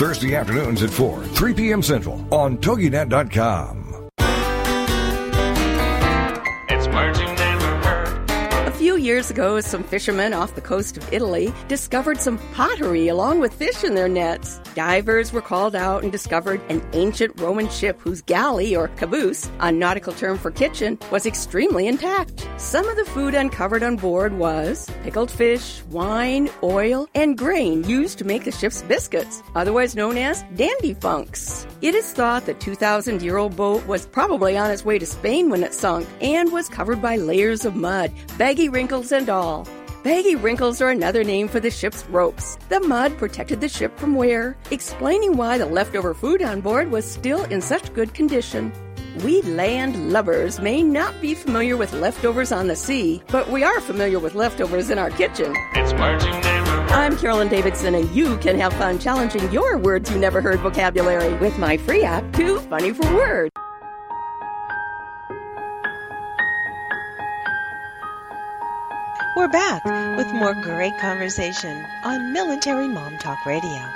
[0.00, 1.82] Thursday afternoons at 4, 3 p.m.
[1.82, 3.79] Central on TogiNet.com.
[9.00, 13.82] years ago, some fishermen off the coast of Italy discovered some pottery along with fish
[13.82, 14.60] in their nets.
[14.74, 19.72] Divers were called out and discovered an ancient Roman ship whose galley, or caboose, a
[19.72, 22.46] nautical term for kitchen, was extremely intact.
[22.58, 28.18] Some of the food uncovered on board was pickled fish, wine, oil, and grain used
[28.18, 31.66] to make the ship's biscuits, otherwise known as dandy funks.
[31.80, 35.48] It is thought the 2,000 year old boat was probably on its way to Spain
[35.48, 39.68] when it sunk and was covered by layers of mud, baggy wrinkles and all.
[40.02, 42.58] Baggy wrinkles are another name for the ship's ropes.
[42.70, 47.04] The mud protected the ship from wear, explaining why the leftover food on board was
[47.04, 48.72] still in such good condition.
[49.24, 53.80] We land lubbers may not be familiar with leftovers on the sea, but we are
[53.80, 55.54] familiar with leftovers in our kitchen.
[55.74, 56.90] It's words you never heard.
[56.90, 61.32] I'm Carolyn Davidson, and you can have fun challenging your words you never heard vocabulary
[61.34, 63.52] with my free app, Too Funny for Words.
[69.36, 73.88] We're back with more great conversation on Military Mom Talk Radio.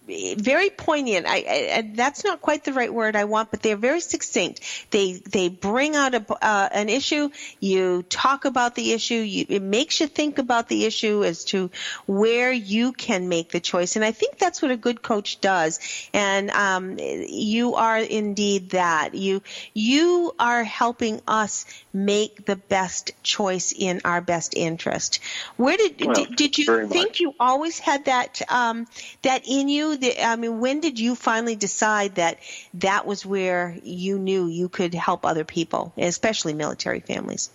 [0.07, 1.27] very poignant.
[1.27, 1.37] I,
[1.77, 4.61] I, that's not quite the right word I want, but they're very succinct.
[4.91, 7.31] They they bring out a, uh, an issue.
[7.61, 9.15] You talk about the issue.
[9.15, 11.71] You, it makes you think about the issue as to
[12.07, 13.97] where you can make the choice.
[13.97, 15.81] And I think that's what a good coach does.
[16.13, 19.15] And um, you are indeed that.
[19.15, 25.21] You you are helping us make the best choice in our best interest.
[25.57, 27.21] Where did Well, did, did you think much.
[27.21, 28.87] you always had that um,
[29.23, 29.94] that in you?
[29.97, 32.39] That, I mean, when did you finally decide that
[32.75, 37.51] that was where you knew you could help other people, especially military families?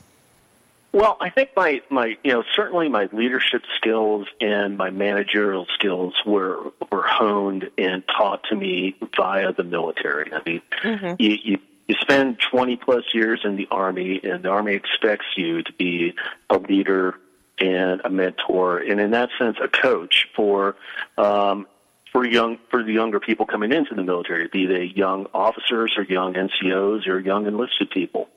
[0.91, 6.15] Well, I think my, my you know certainly my leadership skills and my managerial skills
[6.25, 10.33] were were honed and taught to me via the military.
[10.33, 10.61] I mean,
[11.19, 15.61] you, you you spend 20 plus years in the army, and the army expects you
[15.63, 16.15] to be
[16.49, 17.19] a leader
[17.59, 20.75] and a mentor, and in that sense, a coach for
[21.17, 21.67] um,
[22.11, 26.03] for young for the younger people coming into the military, be they young officers or
[26.03, 28.29] young NCOs or young enlisted people.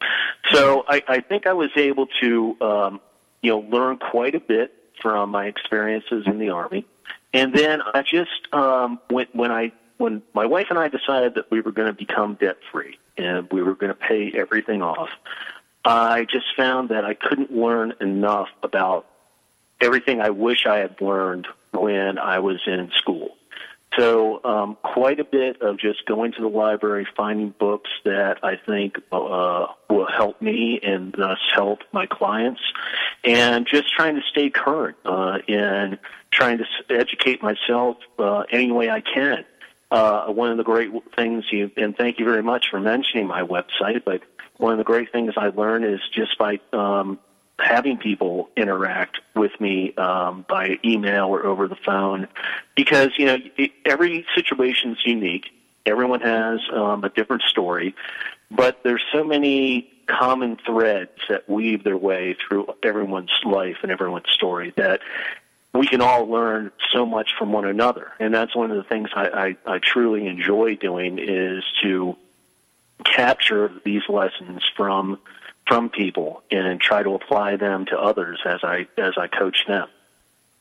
[0.53, 3.01] So I, I think I was able to um,
[3.41, 6.87] you know learn quite a bit from my experiences in the army,
[7.33, 11.51] and then I just um, when when I when my wife and I decided that
[11.51, 15.11] we were going to become debt free and we were going to pay everything off.
[15.85, 19.07] I just found that I couldn't learn enough about
[19.81, 23.37] everything I wish I had learned when I was in school.
[23.99, 28.57] So um, quite a bit of just going to the library, finding books that I
[28.57, 32.61] think uh, will help me and thus help my clients,
[33.25, 35.99] and just trying to stay current uh, and
[36.31, 39.45] trying to educate myself uh, any way I can.
[39.91, 43.43] Uh, one of the great things you, and thank you very much for mentioning my
[43.43, 44.23] website, but
[44.57, 47.19] one of the great things I learned is just by um,
[47.62, 52.29] having people interact with me um, by email or over the phone
[52.75, 53.38] because you know
[53.85, 55.46] every situation is unique.
[55.85, 57.94] Everyone has um, a different story
[58.55, 64.31] but there's so many common threads that weave their way through everyone's life and everyone's
[64.31, 65.01] story that
[65.72, 68.12] we can all learn so much from one another.
[68.20, 72.14] And that's one of the things I, I, I truly enjoy doing is to
[73.05, 75.18] capture these lessons from
[75.73, 79.89] from people and try to apply them to others as I as I coach them.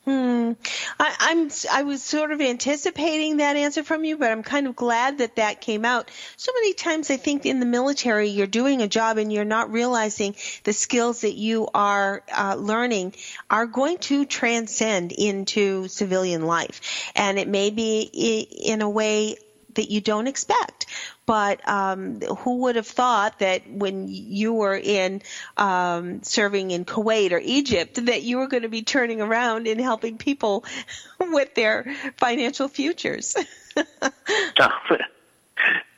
[0.05, 0.53] Hmm.
[0.99, 4.75] I, I'm I was sort of anticipating that answer from you, but I'm kind of
[4.75, 6.09] glad that that came out.
[6.37, 9.69] So many times, I think in the military, you're doing a job and you're not
[9.71, 13.13] realizing the skills that you are uh, learning
[13.49, 19.35] are going to transcend into civilian life, and it may be in a way
[19.75, 20.85] that you don't expect.
[21.25, 25.21] But um, who would have thought that when you were in
[25.57, 29.79] um, serving in Kuwait or Egypt that you were going to be turning around and
[29.79, 30.65] helping people
[31.19, 33.35] with their financial futures?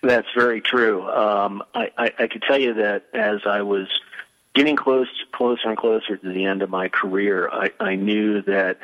[0.03, 1.09] That's very true.
[1.09, 3.87] Um, I, I, I could tell you that as I was
[4.53, 8.77] getting close, closer and closer to the end of my career, I, I knew that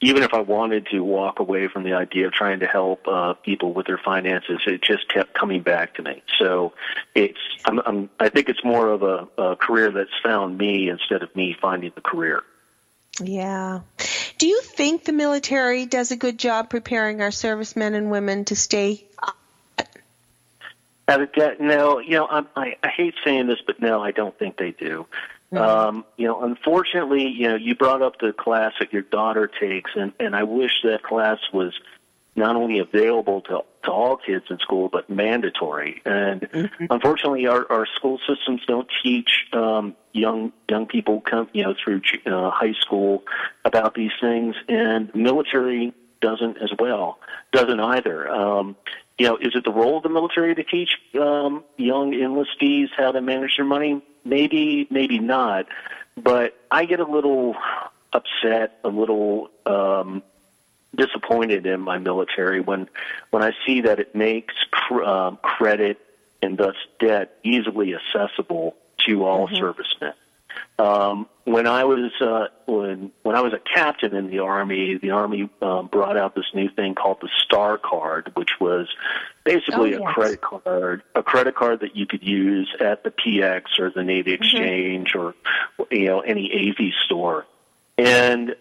[0.00, 3.34] even if I wanted to walk away from the idea of trying to help uh,
[3.34, 6.22] people with their finances, it just kept coming back to me.
[6.38, 6.72] So
[7.14, 11.22] it's, I'm, I'm, I think it's more of a, a career that's found me instead
[11.22, 12.42] of me finding the career.
[13.22, 13.80] Yeah.
[14.38, 18.56] Do you think the military does a good job preparing our servicemen and women to
[18.56, 19.04] stay?
[21.06, 22.26] Have it get, no, you know,
[22.56, 25.06] I, I hate saying this, but no, I don't think they do.
[25.52, 29.90] Um, you know, unfortunately, you know, you brought up the class that your daughter takes,
[29.96, 31.72] and, and I wish that class was
[32.36, 36.00] not only available to, to all kids in school, but mandatory.
[36.04, 36.48] And
[36.88, 42.02] unfortunately, our, our school systems don't teach um, young young people come you know through
[42.26, 43.24] uh, high school
[43.64, 47.18] about these things, and military doesn't as well.
[47.52, 48.28] Doesn't either.
[48.30, 48.76] Um,
[49.18, 50.90] you know, is it the role of the military to teach
[51.20, 54.02] um, young enlistees how to manage their money?
[54.24, 55.66] Maybe, maybe not.
[56.16, 57.54] But I get a little
[58.12, 60.22] upset, a little um,
[60.94, 62.88] disappointed in my military when
[63.30, 65.98] when I see that it makes cr- um, credit
[66.42, 70.14] and thus debt easily accessible to all servicemen.
[70.78, 75.10] Um, when I was uh, when when I was a captain in the army, the
[75.10, 78.88] army um, brought out this new thing called the Star Card, which was
[79.44, 83.78] basically Oh, a credit card, a credit card that you could use at the PX
[83.78, 85.34] or the Navy Exchange or
[85.90, 87.46] you know any AV store,
[87.98, 88.54] and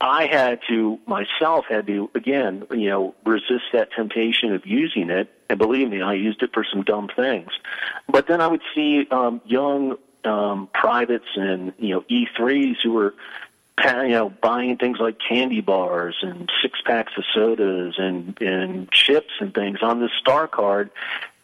[0.00, 5.28] I had to myself had to again, you know, resist that temptation of using it.
[5.50, 7.50] And believe me, I used it for some dumb things.
[8.08, 13.14] But then I would see um, young um, privates and you know E3s who were
[13.84, 19.32] you know buying things like candy bars and six packs of sodas and and chips
[19.40, 20.90] and things on this star card,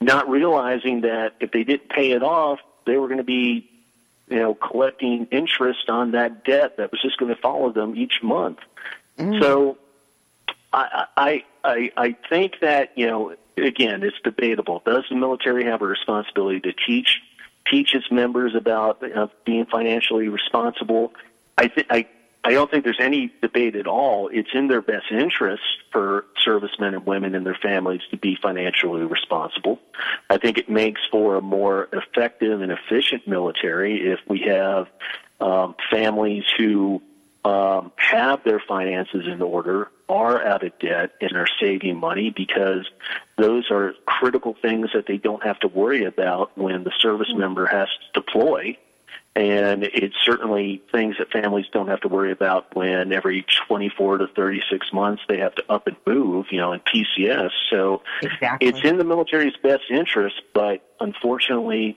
[0.00, 3.70] not realizing that if they didn't pay it off, they were going to be
[4.28, 8.22] you know, collecting interest on that debt that was just going to follow them each
[8.22, 8.58] month.
[9.40, 9.78] So
[10.72, 14.82] I, I, I, I think that, you know, again, it's debatable.
[14.84, 17.20] Does the military have a responsibility to teach,
[17.70, 21.12] teach its members about uh, being financially responsible?
[21.58, 22.06] I, th- I,
[22.44, 24.28] I don't think there's any debate at all.
[24.32, 29.02] It's in their best interest for servicemen and women and their families to be financially
[29.02, 29.80] responsible.
[30.30, 34.86] I think it makes for a more effective and efficient military if we have
[35.40, 37.02] um, families who
[37.46, 42.90] um, have their finances in order, are out of debt, and are saving money because
[43.38, 47.64] those are critical things that they don't have to worry about when the service member
[47.64, 48.76] has to deploy.
[49.36, 54.26] And it's certainly things that families don't have to worry about when every 24 to
[54.26, 57.50] 36 months they have to up and move, you know, in PCS.
[57.70, 58.68] So Exactly.
[58.68, 61.96] it's in the military's best interest, but unfortunately,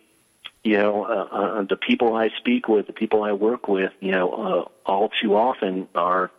[0.63, 4.11] you know, uh, uh, the people I speak with, the people I work with, you
[4.11, 6.31] know, uh, all too often are,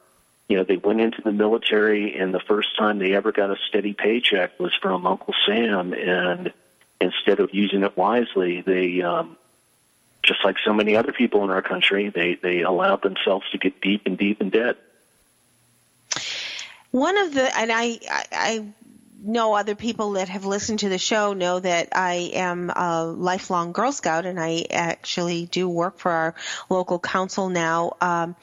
[0.48, 3.56] you know, they went into the military and the first time they ever got a
[3.68, 6.52] steady paycheck was from Uncle Sam, and
[7.00, 9.36] instead of using it wisely, they, um,
[10.22, 13.80] just like so many other people in our country, they they allowed themselves to get
[13.80, 14.76] deep and deep in debt.
[16.90, 18.64] One of the, and I, I, I
[19.22, 23.72] know other people that have listened to the show know that I am a lifelong
[23.72, 26.34] Girl Scout and I actually do work for our
[26.68, 27.96] local council now.
[28.00, 28.36] Um,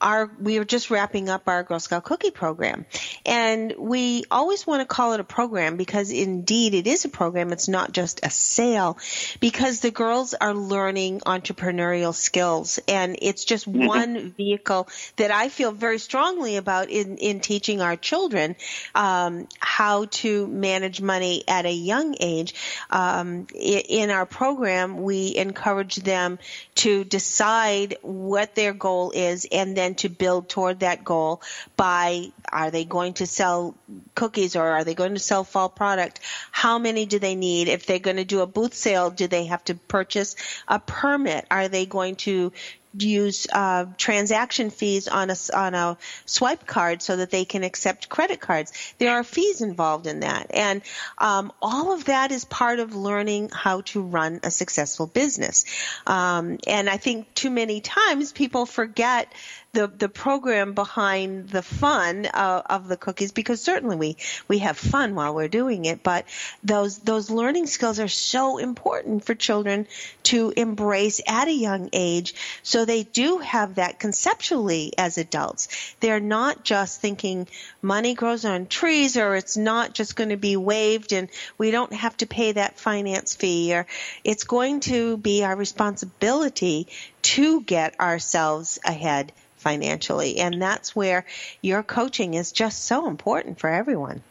[0.00, 2.86] our, we are just wrapping up our Girl Scout cookie program
[3.24, 7.52] and we always want to call it a program because indeed it is a program.
[7.52, 8.98] It's not just a sale
[9.40, 15.72] because the girls are learning entrepreneurial skills and it's just one vehicle that I feel
[15.72, 18.56] very strongly about in, in teaching our children
[18.94, 22.54] um, how to manage money at a young age.
[22.90, 26.38] Um, in our program, we encourage them
[26.76, 31.42] to decide what their goal is and then to build toward that goal
[31.76, 33.74] by are they going to sell
[34.14, 36.20] cookies or are they going to sell fall product?
[36.66, 37.68] How many do they need?
[37.68, 40.34] If they're going to do a booth sale, do they have to purchase
[40.66, 41.46] a permit?
[41.48, 42.50] Are they going to
[42.98, 48.08] use uh, transaction fees on a on a swipe card so that they can accept
[48.08, 48.72] credit cards.
[48.98, 50.82] There are fees involved in that, and
[51.18, 55.64] um, all of that is part of learning how to run a successful business.
[56.06, 59.32] Um, and I think too many times people forget
[59.76, 64.16] the the program behind the fun uh, of the cookies because certainly we
[64.48, 66.24] we have fun while we're doing it, but
[66.64, 69.86] those those learning skills are so important for children
[70.22, 75.68] to embrace at a young age so they do have that conceptually as adults.
[76.00, 77.46] They're not just thinking
[77.82, 81.92] money grows on trees or it's not just going to be waived and we don't
[81.92, 83.86] have to pay that finance fee or
[84.24, 86.88] it's going to be our responsibility
[87.20, 89.32] to get ourselves ahead
[89.66, 90.38] financially.
[90.38, 91.24] And that's where
[91.60, 94.22] your coaching is just so important for everyone.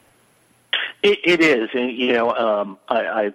[1.02, 3.30] It, it is, and you know, um, I, I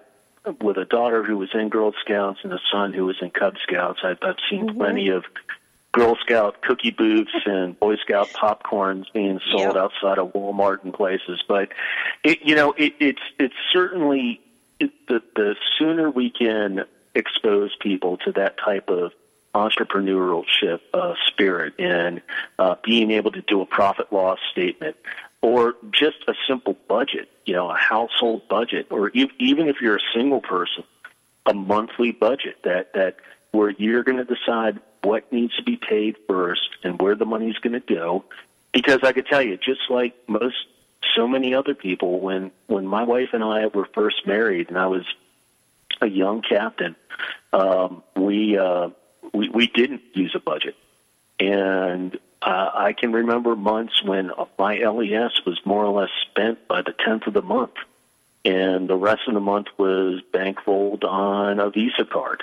[0.60, 3.54] with a daughter who was in Girl Scouts and a son who was in Cub
[3.62, 4.00] Scouts.
[4.02, 5.24] I've, I've seen plenty of
[5.92, 9.76] Girl Scout cookie booths and Boy Scout popcorns being sold Yep.
[9.76, 11.40] outside of Walmart and places.
[11.46, 11.68] But
[12.24, 14.40] it, you know, it, it's it's certainly
[14.80, 16.80] it, the the sooner we can
[17.14, 19.12] expose people to that type of
[19.54, 22.22] entrepreneurship uh, spirit and
[22.58, 24.96] uh, being able to do a profit loss statement
[25.42, 29.96] or just a simple budget, you know, a household budget, or e- even if you're
[29.96, 30.84] a single person,
[31.46, 33.16] a monthly budget that that
[33.50, 37.58] where you're going to decide what needs to be paid first and where the money's
[37.58, 38.24] going to go.
[38.72, 40.56] Because I could tell you, just like most
[41.14, 44.86] so many other people, when when my wife and I were first married, and I
[44.86, 45.04] was
[46.00, 46.94] a young captain,
[47.52, 48.90] um, we uh,
[49.32, 50.76] we we didn't use a budget,
[51.38, 56.82] and uh, I can remember months when my LES was more or less spent by
[56.82, 57.74] the tenth of the month,
[58.44, 62.42] and the rest of the month was bankrolled on a Visa card,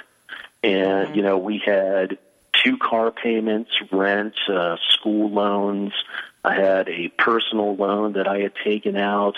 [0.63, 2.17] and you know we had
[2.63, 5.93] two car payments, rent, uh, school loans.
[6.43, 9.35] I had a personal loan that I had taken out,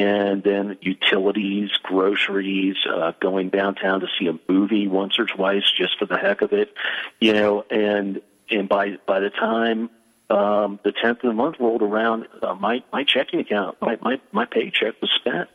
[0.00, 5.98] and then utilities, groceries, uh, going downtown to see a movie once or twice just
[5.98, 6.74] for the heck of it,
[7.20, 7.64] you know.
[7.70, 8.20] And
[8.50, 9.90] and by by the time
[10.30, 14.20] um, the tenth of the month rolled around, uh, my my checking account, my my
[14.32, 15.48] my paycheck was spent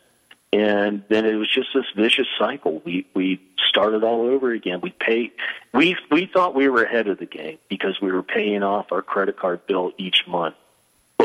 [0.52, 2.82] and then it was just this vicious cycle.
[2.84, 4.82] We we started all over again.
[4.82, 5.32] We pay
[5.74, 9.02] we we thought we were ahead of the game because we were paying off our
[9.02, 10.56] credit card bill each month,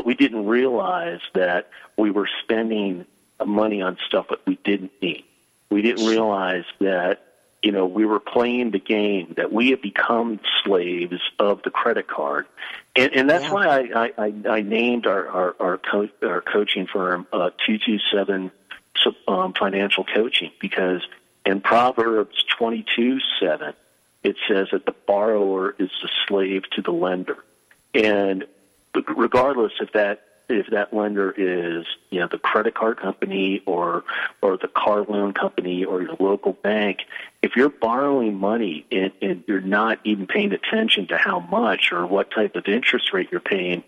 [0.04, 3.06] but we didn't realize that we were spending
[3.44, 5.24] money on stuff that we didn't need.
[5.70, 7.20] We didn't realize that
[7.62, 12.06] you know we were playing the game that we had become slaves of the credit
[12.06, 12.46] card,
[12.94, 13.52] and, and that's Yeah.
[13.52, 17.98] why I, I, I, named our our our, co- our coaching firm uh, two two
[18.12, 18.50] seven
[19.26, 21.02] um, financial coaching because
[21.44, 23.74] in Proverbs 22 7,
[24.22, 27.44] it says that the borrower is the slave to the lender.
[27.92, 28.46] And
[29.16, 34.04] regardless if that if that lender is you know the credit card company or
[34.42, 37.00] or the car loan company or your local bank,
[37.42, 42.06] if you're borrowing money and, and you're not even paying attention to how much or
[42.06, 43.82] what type of interest rate you're paying,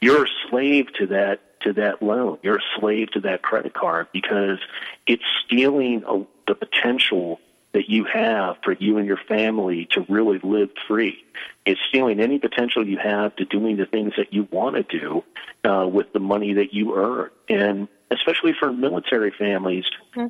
[0.00, 2.38] you're a slave to that to that loan.
[2.42, 4.58] You're a slave to that credit card because
[5.06, 7.40] it's stealing a, the potential
[7.72, 11.22] that you have for you and your family to really live free.
[11.66, 15.24] It's stealing any potential you have to doing the things that you want to do
[15.68, 17.30] uh, with the money that you earn.
[17.48, 19.84] And especially for military families,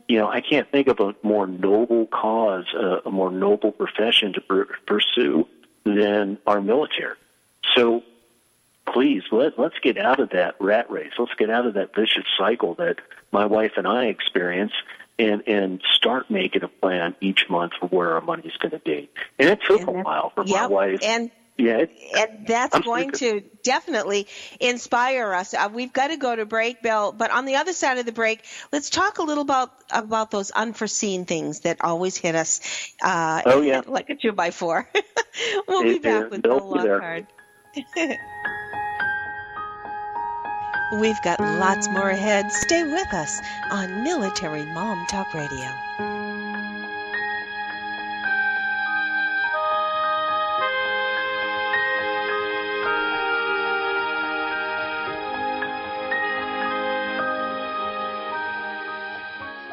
[0.08, 4.32] you know, I can't think of a more noble cause, uh, a more noble profession
[4.32, 5.46] to per- pursue
[5.84, 7.16] than our military.
[7.76, 8.02] So
[8.92, 11.12] please let let's get out of that rat race.
[11.18, 12.96] Let's get out of that vicious cycle that
[13.32, 14.72] my wife and I experience
[15.18, 19.08] and and start making a plan each month for where our money's going to be.
[19.38, 21.00] And it took And a while for my Yep, wife.
[21.02, 24.28] and yeah, it, and that's I'm going to definitely
[24.60, 25.54] inspire us.
[25.54, 27.10] Uh, we've got to go to break, Bill.
[27.12, 30.50] But on the other side of the break, let's talk a little about about those
[30.52, 32.60] unforeseen things that always hit us.
[33.02, 33.82] Uh, Oh, yeah.
[33.86, 34.88] like a two by four.
[35.68, 36.70] we'll be back with they'll Bill.
[36.70, 37.26] Lockard.
[40.90, 42.50] We've got lots more ahead.
[42.50, 45.68] Stay with us on Military Mom Talk Radio.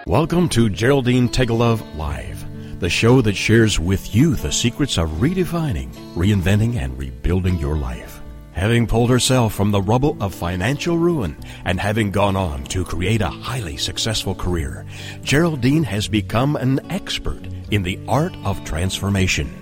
[0.06, 2.46] Welcome to Geraldine Teggelaar Live,
[2.82, 8.15] the show that shares with you the secrets of redefining, reinventing, and rebuilding your life.
[8.56, 11.36] Having pulled herself from the rubble of financial ruin
[11.66, 14.86] and having gone on to create a highly successful career,
[15.24, 17.42] Geraldine has become an expert
[17.72, 19.54] in the art of transformation.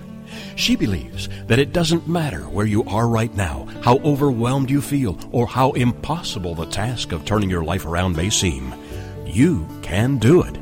[0.54, 5.18] She believes that it doesn't matter where you are right now, how overwhelmed you feel,
[5.32, 8.72] or how impossible the task of turning your life around may seem.
[9.26, 10.56] You can do it.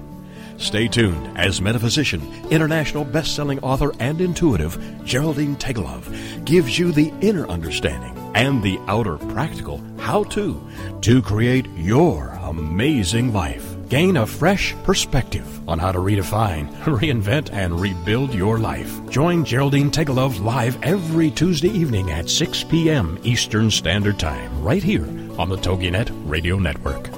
[0.56, 6.00] Stay tuned as metaphysician, international best-selling author, and intuitive Geraldine Teggelaar
[6.46, 10.60] gives you the inner understanding and the outer practical how-to
[11.00, 13.76] to create your amazing life.
[13.88, 18.98] Gain a fresh perspective on how to redefine, reinvent, and rebuild your life.
[19.10, 23.18] Join Geraldine Teggelaar live every Tuesday evening at 6 p.m.
[23.22, 25.04] Eastern Standard Time, right here
[25.38, 27.10] on the TogiNet Radio Network.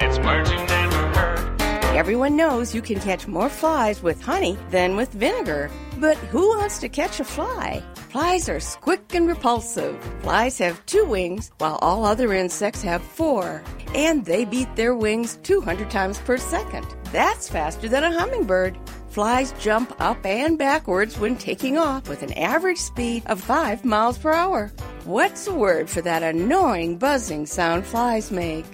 [0.00, 1.96] It's words never heard.
[1.96, 5.70] Everyone knows you can catch more flies with honey than with vinegar.
[5.98, 7.82] But who wants to catch a fly?
[8.16, 9.94] Flies are quick and repulsive.
[10.22, 13.62] Flies have two wings, while all other insects have four.
[13.94, 16.86] And they beat their wings 200 times per second.
[17.12, 18.78] That's faster than a hummingbird.
[19.10, 24.16] Flies jump up and backwards when taking off with an average speed of 5 miles
[24.16, 24.72] per hour.
[25.04, 28.64] What's the word for that annoying buzzing sound flies make?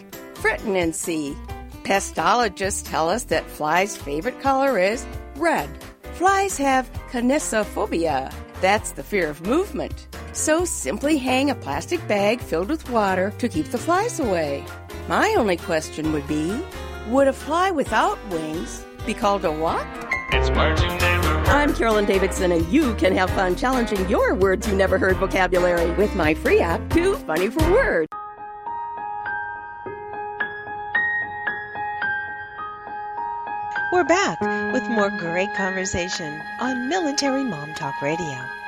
[0.93, 1.37] See.
[1.83, 5.69] Pestologists tell us that flies' favorite color is red.
[6.15, 8.33] Flies have kinesiophobia.
[8.63, 10.07] That's the fear of movement.
[10.33, 14.65] So simply hang a plastic bag filled with water to keep the flies away.
[15.09, 16.65] My only question would be
[17.09, 19.85] would a fly without wings be called a what?
[20.31, 21.49] It's words you never heard.
[21.49, 25.91] I'm Carolyn Davidson, and you can have fun challenging your words you never heard vocabulary
[25.97, 28.07] with my free app, Too Funny for Words.
[33.93, 34.41] We're back
[34.73, 38.62] with more great conversation on Military Mom Talk Radio.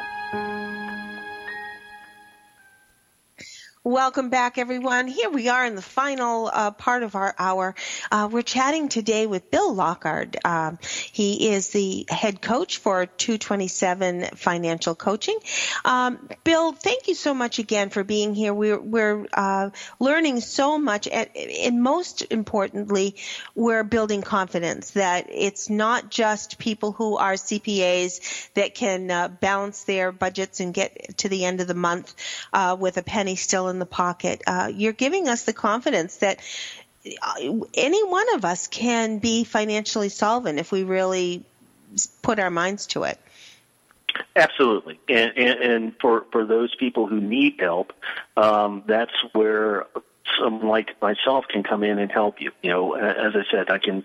[3.87, 5.09] Welcome back, everyone.
[5.09, 7.74] Here we are in the final uh, part of our hour.
[8.11, 10.39] Uh, we're chatting today with Bill Lockard.
[10.43, 10.78] Um,
[11.12, 15.39] he is the head coach for 227 Financial Coaching.
[15.85, 18.55] Um, Bill, thank you so much again for being here.
[18.55, 19.68] We're, we're uh,
[20.01, 23.16] learning so much, and, and most importantly,
[23.55, 29.85] we're building confidence that it's not just people who are CPAs that can uh, balance
[29.85, 32.14] their budgets and get to the end of the month
[32.55, 34.43] uh, with a penny still in the pocket.
[34.47, 36.41] Uh, you're giving us the confidence that
[37.22, 37.35] uh,
[37.75, 41.45] any one of us can be financially solvent if we really
[42.22, 43.18] put our minds to it.
[44.37, 47.93] Absolutely, and, and, and for for those people who need help,
[48.37, 49.87] um, that's where
[50.39, 52.53] someone like myself can come in and help you.
[52.62, 54.05] You know, as I said, I can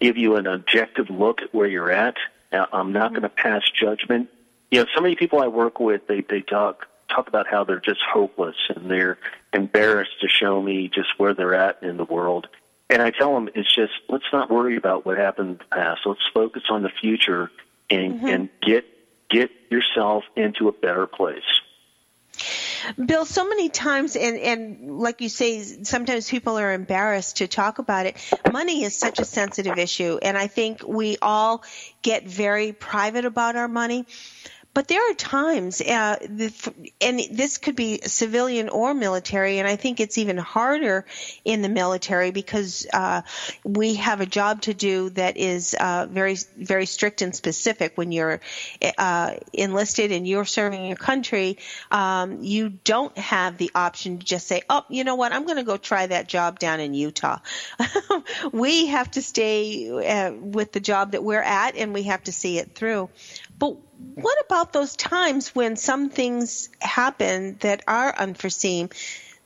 [0.00, 2.16] give you an objective look at where you're at.
[2.52, 4.28] I'm not going to pass judgment.
[4.70, 7.80] You know, so many people I work with, they they talk talk about how they're
[7.80, 9.18] just hopeless and they're
[9.52, 12.48] embarrassed to show me just where they're at in the world.
[12.90, 16.02] And I tell them it's just let's not worry about what happened in the past.
[16.04, 17.50] Let's focus on the future
[17.90, 18.26] and Mm-hmm.
[18.26, 18.84] and get
[19.28, 21.42] get yourself into a better place.
[23.02, 27.78] Bill, so many times, and, and like you say, sometimes people are embarrassed to talk
[27.78, 28.16] about it.
[28.52, 31.62] Money is such a sensitive issue, and I think we all
[32.02, 34.06] get very private about our money.
[34.74, 36.16] But there are times, uh,
[37.00, 41.06] and this could be civilian or military, and I think it's even harder
[41.44, 43.22] in the military because uh,
[43.62, 47.96] we have a job to do that is uh, very, very strict and specific.
[47.96, 48.40] When you're
[48.98, 51.58] uh, enlisted and you're serving your country,
[51.92, 55.32] um, you don't have the option to just say, "Oh, you know what?
[55.32, 57.38] I'm going to go try that job down in Utah."
[58.52, 62.32] we have to stay uh, with the job that we're at, and we have to
[62.32, 63.08] see it through.
[63.58, 63.76] But
[64.14, 68.90] what about those times when some things happen that are unforeseen?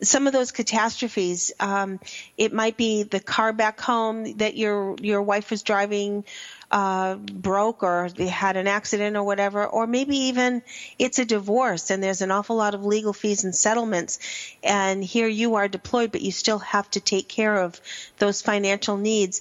[0.00, 1.52] Some of those catastrophes.
[1.59, 1.98] Um,
[2.36, 6.24] it might be the car back home that your your wife was driving
[6.70, 9.66] uh, broke, or they had an accident, or whatever.
[9.66, 10.62] Or maybe even
[11.00, 14.20] it's a divorce, and there's an awful lot of legal fees and settlements.
[14.62, 17.80] And here you are deployed, but you still have to take care of
[18.18, 19.40] those financial needs.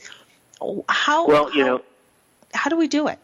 [0.89, 1.81] How Well, you how- know,
[2.51, 3.19] how do we do it?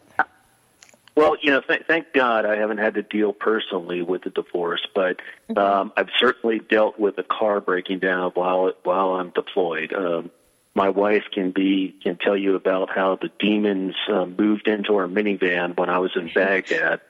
[1.16, 4.86] Well, you know, th- thank God I haven't had to deal personally with the divorce,
[4.94, 5.20] but
[5.56, 9.92] um, I've certainly dealt with a car breaking down while while I'm deployed.
[9.92, 10.30] Um,
[10.74, 15.06] my wife can be can tell you about how the demons uh, moved into our
[15.06, 17.00] minivan when I was in Baghdad,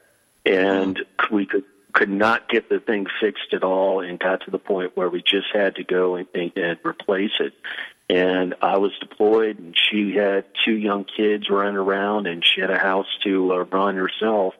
[0.45, 4.59] and we could could not get the thing fixed at all, and got to the
[4.59, 7.55] point where we just had to go and, and, and replace it
[8.09, 12.71] and I was deployed, and she had two young kids running around, and she had
[12.71, 14.55] a house to uh, run herself.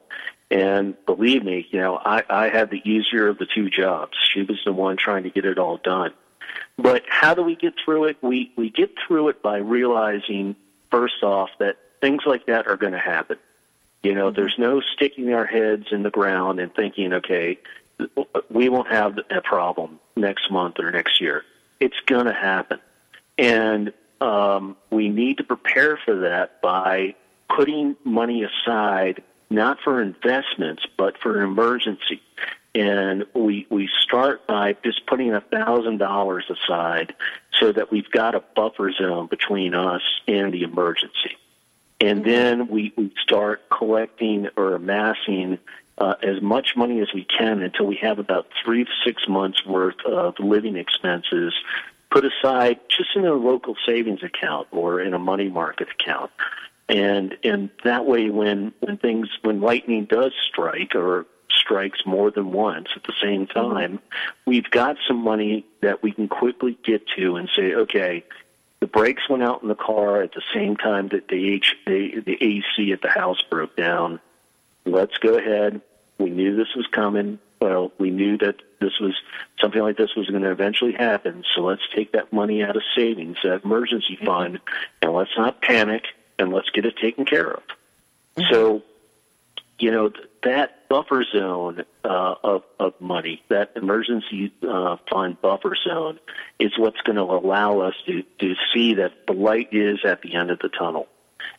[0.49, 4.13] And believe me, you know, I, I had the easier of the two jobs.
[4.33, 6.13] She was the one trying to get it all done.
[6.77, 8.17] But how do we get through it?
[8.21, 10.55] We we get through it by realizing
[10.91, 13.37] first off that things like that are going to happen.
[14.03, 17.57] You know, there's no sticking our heads in the ground and thinking, okay,
[18.49, 21.43] we won't have a problem next month or next year.
[21.79, 22.79] It's going to happen.
[23.37, 27.15] And um, we need to prepare for that by
[27.49, 32.21] putting money aside, not for investments, but for an emergency.
[32.73, 37.15] And we we start by just putting a thousand dollars aside
[37.59, 41.37] so that we've got a buffer zone between us and the emergency.
[42.01, 45.57] And then we, we start collecting or amassing
[45.97, 49.65] uh, as much money as we can until we have about three to six months
[49.65, 51.53] worth of living expenses
[52.15, 56.31] put aside just in a local savings account or in a money market account.
[56.87, 62.53] And and that way when, when things when lightning does strike or strikes more than
[62.53, 63.59] once at the same mm-hmm.
[63.59, 63.99] time,
[64.45, 68.23] we've got some money that we can quickly get to and say, okay,
[68.79, 72.21] the brakes went out in the car at the same time that the H the,
[72.25, 74.21] the AC at the house broke down.
[74.85, 75.81] Let's go ahead,
[76.17, 77.39] We knew this was coming.
[77.65, 79.15] Well, we knew that this was
[79.59, 81.43] something like this was going to eventually happen.
[81.55, 84.59] So let's take that money out of savings, that emergency fund,
[85.01, 86.03] and let's not panic
[86.37, 87.63] and let's get it taken care of.
[88.51, 88.83] So,
[89.79, 95.75] you know, th- that buffer zone uh, of, of money, that emergency uh, fund buffer
[95.75, 96.19] zone,
[96.59, 100.35] is what's going to allow us to, to see that the light is at the
[100.35, 101.07] end of the tunnel,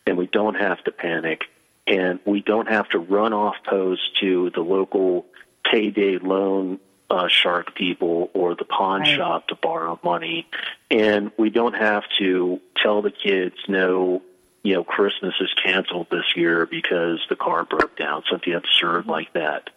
[0.06, 1.46] and we don't have to panic,
[1.88, 5.26] and we don't have to run off post to the local
[5.70, 6.78] payday loan
[7.10, 9.16] uh, shark people or the pawn Right.
[9.16, 10.46] shop to borrow money,
[10.90, 14.22] and we don't have to tell the kids no
[14.62, 19.32] you know, Christmas is canceled this year because the car broke down, something absurd like
[19.34, 19.70] that.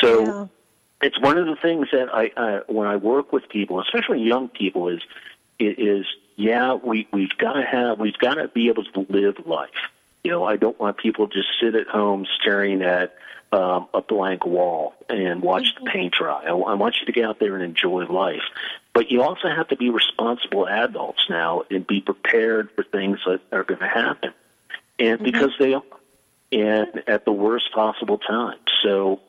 [0.00, 0.46] So Yeah.
[1.02, 4.48] it's one of the things that I, I when I work with people, especially young
[4.48, 5.00] people, is
[5.58, 6.06] is
[6.36, 9.70] yeah, we we've got to have we've got to be able to live life.
[10.24, 13.14] You know, I don't want people to just sit at home staring at
[13.52, 16.44] um, a blank wall and watch the paint dry.
[16.44, 18.42] I, I want you to get out there and enjoy life.
[18.92, 23.40] But you also have to be responsible adults now and be prepared for things that
[23.50, 24.32] are going to happen.
[24.98, 25.82] And because they are,
[26.52, 28.58] and at the worst possible time.
[28.82, 29.20] So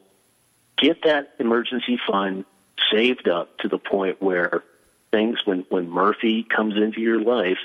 [0.78, 2.46] get that emergency fund
[2.92, 4.64] saved up to the point where
[5.12, 7.60] things, when, when Murphy comes into your life,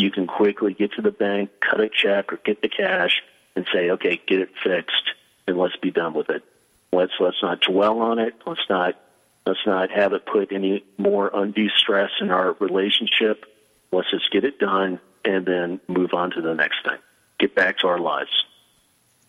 [0.00, 3.22] you can quickly get to the bank, cut a check, or get the cash
[3.56, 5.10] and say, okay, get it fixed
[5.46, 6.42] and let's be done with it.
[6.92, 8.34] Let's let's not dwell on it.
[8.46, 8.96] Let's not
[9.46, 13.44] let's not have it put any more undue stress in our relationship.
[13.90, 16.98] Let's just get it done and then move on to the next thing.
[17.38, 18.30] Get back to our lives.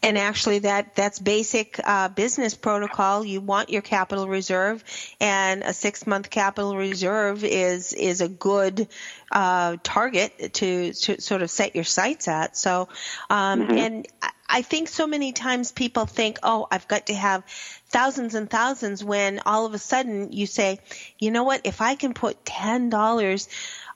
[0.01, 3.25] And actually, that that's basic uh, business protocol.
[3.25, 4.81] You want your capital reserve,
[5.19, 8.87] and a six month capital reserve is is a good
[9.31, 12.55] uh, target to, to sort of set your sights at.
[12.55, 12.87] So,
[13.29, 17.43] um, and I- I think so many times people think, oh, I've got to have
[17.89, 19.03] thousands and thousands.
[19.03, 20.79] When all of a sudden you say,
[21.19, 21.61] you know what?
[21.65, 23.47] If I can put ten dollars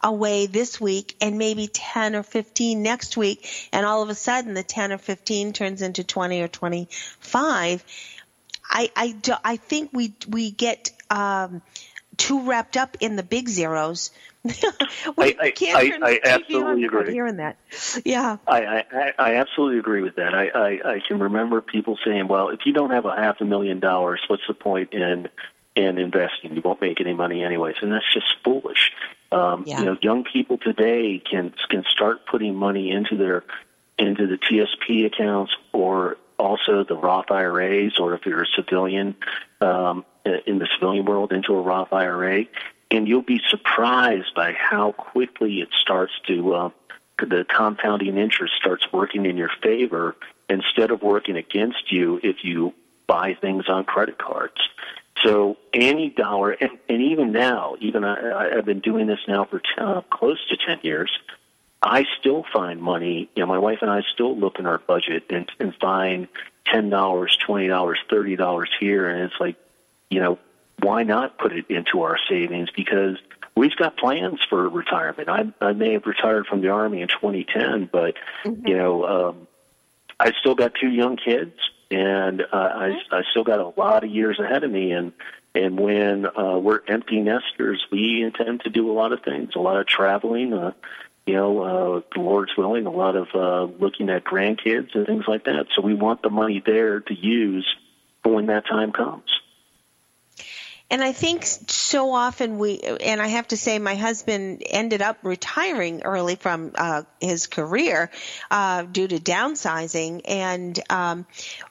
[0.04, 4.54] away this week and maybe 10 or 15 next week and all of a sudden
[4.54, 7.84] the 10 or 15 turns into 20 or 25
[8.70, 11.62] i i do, i think we we get um
[12.18, 14.12] too wrapped up in the big zeros
[14.43, 14.51] we
[15.18, 17.12] I- I- can't I- I absolutely agree.
[17.14, 17.58] hearing that
[18.04, 20.34] yeah I, I, I- I absolutely agree with that.
[20.34, 23.45] I, I, I can remember people saying, "Well, if you don't have a half a
[23.45, 25.30] million dollars, what's the point in
[25.76, 26.54] in investing?
[26.56, 28.91] You won't make any money anyways." And that's just foolish.
[29.34, 29.80] Um, Yeah.
[29.80, 33.44] You know, young people today can can start putting money into their
[33.98, 39.16] into the TSP accounts or also the Roth IRAs, or if you're a civilian
[39.62, 40.04] um,
[40.46, 42.46] in the civilian world, into a Roth IRA,
[42.92, 46.54] and you'll be surprised by how quickly it starts to.
[46.54, 46.70] Uh,
[47.20, 50.16] the compounding interest starts working in your favor
[50.50, 52.74] instead of working against you if you
[53.08, 54.60] buy things on credit cards.
[55.24, 59.62] So any dollar, and, and even now, even I, I've been doing this now for
[59.78, 61.12] uh, close to 10 years,
[61.82, 63.30] I still find money.
[63.36, 66.28] You know, my wife and I still look in our budget and, and find
[66.68, 69.10] $10, $20, $30 here.
[69.10, 69.56] And it's like,
[70.10, 70.40] you know,
[70.80, 72.70] why not put it into our savings?
[72.76, 73.18] Because
[73.56, 75.30] we've got plans for retirement.
[75.30, 78.16] I, I may have retired from the Army in 2010, but,
[78.46, 79.48] you know, um,
[80.20, 81.54] I still got two young kids,
[81.94, 84.91] and uh, I, I still got a lot of years ahead of me.
[84.91, 85.14] And
[85.56, 89.60] and when uh, we're empty nesters, we intend to do a lot of things, a
[89.60, 90.54] lot of traveling.
[90.54, 90.72] Uh,
[91.26, 95.26] you know, uh, the Lord's willing, a lot of uh, looking at grandkids and things
[95.28, 95.68] like that.
[95.76, 97.68] So we want the money there to use
[98.24, 99.30] for when that time comes.
[100.90, 105.18] And I think so often we, and I have to say, my husband ended up
[105.24, 108.12] retiring early from uh, his career
[108.52, 111.26] uh, due to downsizing, and um,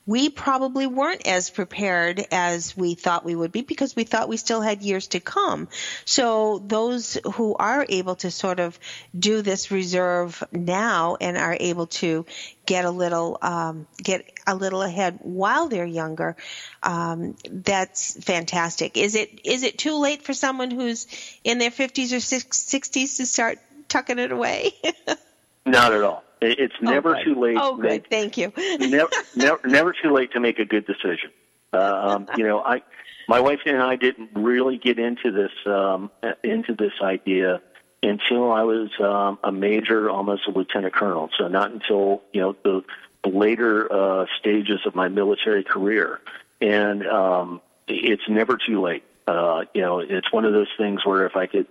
[0.07, 4.37] we probably weren't as prepared as we thought we would be because we thought we
[4.37, 5.69] still had years to come.
[6.05, 8.77] So those who are able to sort of
[9.17, 12.27] do this reserve now and are able to
[12.67, 16.37] get a little um, get a little ahead while they're younger.
[16.83, 18.97] Um, that's fantastic.
[18.97, 21.07] Is it is it too late for someone who's
[21.45, 23.59] in their fifties or sixties to start
[23.89, 24.73] tucking it away?
[25.67, 26.25] Not at all.
[26.41, 27.57] It's never too late.
[27.59, 27.85] oh, good.
[27.85, 28.53] make Thank you.
[28.81, 31.31] never, never, never too late to make a good decision.
[31.73, 32.83] Uh, um, you know, I,
[33.29, 36.11] my wife and I didn't really get into this um,
[36.43, 37.61] into this idea
[38.03, 41.31] until I was um, a major, almost a lieutenant colonel.
[41.39, 42.85] So not until you know the,
[43.23, 46.21] the later uh, stages of my military career,
[46.61, 49.05] and um, it's never too late.
[49.27, 51.67] Uh, you know, it's one of those things where if I could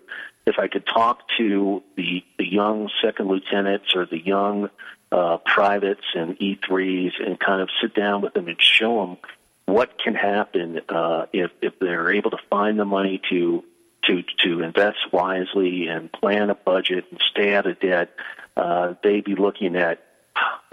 [0.45, 4.69] if I could talk to the, the young second lieutenants or the young
[5.11, 9.17] uh, privates and E3s and kind of sit down with them and show them
[9.65, 13.63] what can happen uh, if if they're able to find the money to
[14.05, 18.13] to to invest wisely and plan a budget and stay out of debt,
[18.57, 20.03] uh, they'd be looking at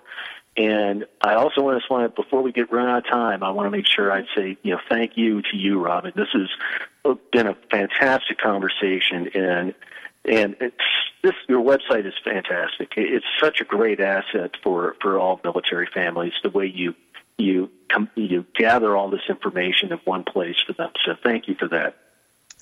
[0.55, 3.71] and I also want to before we get run out of time, I want to
[3.71, 6.13] make sure I say, you know, thank you to you, Robin.
[6.15, 9.73] This has been a fantastic conversation, and
[10.29, 10.55] and
[11.23, 12.93] this your website is fantastic.
[12.95, 16.33] It's such a great asset for for all military families.
[16.43, 16.95] The way you
[17.37, 20.91] you come you gather all this information in one place for them.
[21.05, 21.95] So thank you for that.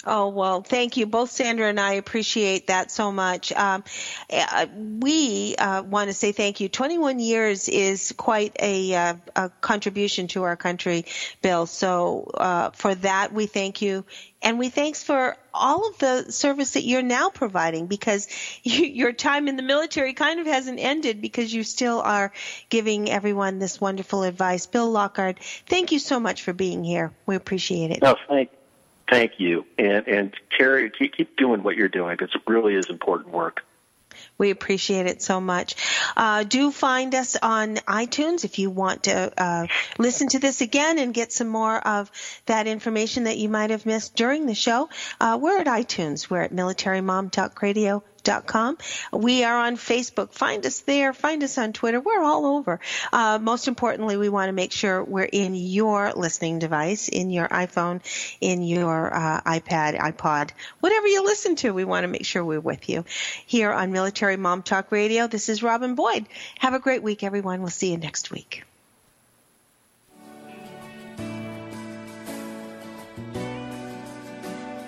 [0.06, 1.08] Oh, well, thank you.
[1.08, 3.52] Both Sandra and I appreciate that so much.
[3.52, 3.84] Um,
[4.32, 6.70] uh, we uh, want to say thank you.
[6.70, 11.06] 21 years is quite a, uh, a contribution to our country,
[11.42, 11.66] Bill.
[11.66, 14.06] So uh, for that, we thank you.
[14.44, 18.28] And we thanks for all of the service that you're now providing because
[18.64, 22.32] you, your time in the military kind of hasn't ended because you still are
[22.70, 24.68] giving everyone this wonderful advice.
[24.68, 27.12] Bill Lockard, thank you so much for being here.
[27.26, 28.04] We appreciate it.
[28.04, 28.52] No, thank
[29.10, 33.34] Thank you, and and Carrie, keep, keep doing what you're doing it really is important
[33.34, 33.64] work.
[34.38, 35.76] We appreciate it so much.
[36.16, 41.00] Uh, do find us on iTunes if you want to uh, listen to this again
[41.00, 42.12] and get some more of
[42.46, 44.90] that information that you might have missed during the show.
[45.20, 46.30] Uh, we're at iTunes.
[46.30, 48.04] We're at Military Mom Talk Radio
[48.46, 48.78] com.
[49.12, 50.32] We are on Facebook.
[50.32, 51.14] Find us there.
[51.14, 52.00] Find us on Twitter.
[52.00, 52.80] We're all over.
[53.12, 57.48] Uh, most importantly, we want to make sure we're in your listening device, in your
[57.48, 58.02] iPhone,
[58.42, 61.74] in your uh, iPad, iPod, whatever you listen to.
[61.74, 63.06] We want to make sure we're with you
[63.46, 65.28] here on Military Mom Talk Radio.
[65.28, 66.28] This is Robin Boyd.
[66.60, 67.62] Have a great week, everyone.
[67.62, 68.64] We'll see you next week.